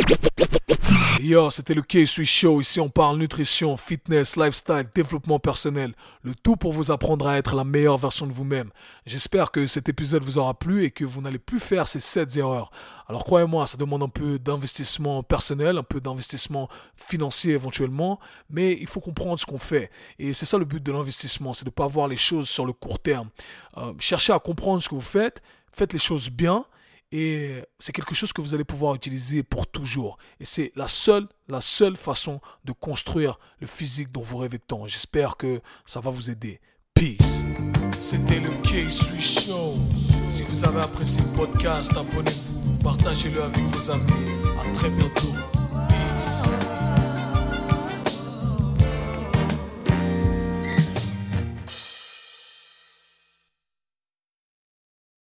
Yo, 1.20 1.50
c'était 1.50 1.74
le 1.74 1.82
K-Sui 1.82 2.26
Show. 2.26 2.62
Ici, 2.62 2.80
on 2.80 2.90
parle 2.90 3.18
nutrition, 3.18 3.76
fitness, 3.76 4.36
lifestyle, 4.36 4.86
développement 4.94 5.40
personnel. 5.40 5.94
Le 6.22 6.36
tout 6.36 6.56
pour 6.56 6.74
vous 6.74 6.92
apprendre 6.92 7.28
à 7.28 7.38
être 7.38 7.56
la 7.56 7.64
meilleure 7.64 7.98
version 7.98 8.28
de 8.28 8.34
vous-même. 8.34 8.70
J'espère 9.06 9.52
que 9.52 9.66
cet 9.66 9.90
épisode 9.90 10.24
vous 10.24 10.38
aura 10.38 10.54
plu 10.54 10.84
et 10.84 10.92
que 10.92 11.06
vous 11.06 11.22
n'allez 11.22 11.40
plus 11.40 11.60
faire 11.60 11.88
ces 11.88 12.00
7 12.00 12.38
erreurs. 12.38 12.72
Alors, 13.08 13.24
croyez-moi, 13.24 13.66
ça 13.66 13.78
demande 13.78 14.04
un 14.04 14.10
peu 14.10 14.38
d'investissement 14.38 15.24
personnel, 15.24 15.78
un 15.78 15.84
peu 15.84 16.00
d'investissement 16.00 16.70
financier 16.96 17.54
éventuellement, 17.54 18.20
mais 18.50 18.74
il 18.74 18.88
faut 18.88 19.00
comprendre 19.00 19.40
ce 19.40 19.46
qu'on 19.46 19.60
fait. 19.60 19.90
Et 20.20 20.34
c'est 20.34 20.46
ça 20.46 20.58
le 20.58 20.66
but 20.66 20.84
de 20.84 20.92
l'investissement, 20.92 21.54
c'est 21.54 21.66
de 21.66 21.70
ne 21.70 21.74
pas 21.74 21.88
voir 21.88 22.08
les 22.08 22.18
choses 22.18 22.48
sur 22.48 22.66
le 22.66 22.74
court 22.74 23.00
terme. 23.00 23.30
Euh, 23.78 23.94
cherchez 24.00 24.34
à 24.34 24.40
comprendre 24.40 24.82
ce 24.82 24.90
que 24.90 24.96
vous 24.96 25.02
faites, 25.02 25.42
faites 25.72 25.94
les 25.94 26.00
choses 26.00 26.30
bien 26.30 26.66
et 27.12 27.64
c'est 27.80 27.94
quelque 27.94 28.16
chose 28.16 28.34
que 28.34 28.42
vous 28.42 28.54
allez 28.54 28.64
pouvoir 28.64 28.96
utiliser 28.96 29.44
pour 29.44 29.68
toujours. 29.68 30.18
Et 30.40 30.46
c'est 30.46 30.72
la 30.76 30.88
seule, 30.88 31.28
la 31.48 31.62
seule 31.62 31.96
façon 31.96 32.42
de 32.66 32.74
construire 32.74 33.40
le 33.60 33.68
physique 33.68 34.12
dont 34.12 34.22
vous 34.22 34.38
rêvez 34.38 34.60
tant. 34.60 34.88
J'espère 34.88 35.38
que 35.38 35.62
ça 35.86 36.00
va 36.00 36.10
vous 36.10 36.30
aider. 36.30 36.60
Peace. 36.94 37.44
C'était 38.00 38.40
le 38.40 38.50
K-Sui 38.62 39.22
Show. 39.22 39.76
Si 40.28 40.44
vous 40.44 40.66
avez 40.66 40.82
apprécié 40.82 41.24
le 41.24 41.38
podcast, 41.38 41.96
abonnez-vous, 41.96 42.80
partagez-le 42.84 43.42
avec 43.42 43.64
vos 43.64 43.92
amis. 43.92 44.32
À 44.60 44.74
très 44.74 44.90
bientôt. 44.90 45.34
Peace. 45.88 46.77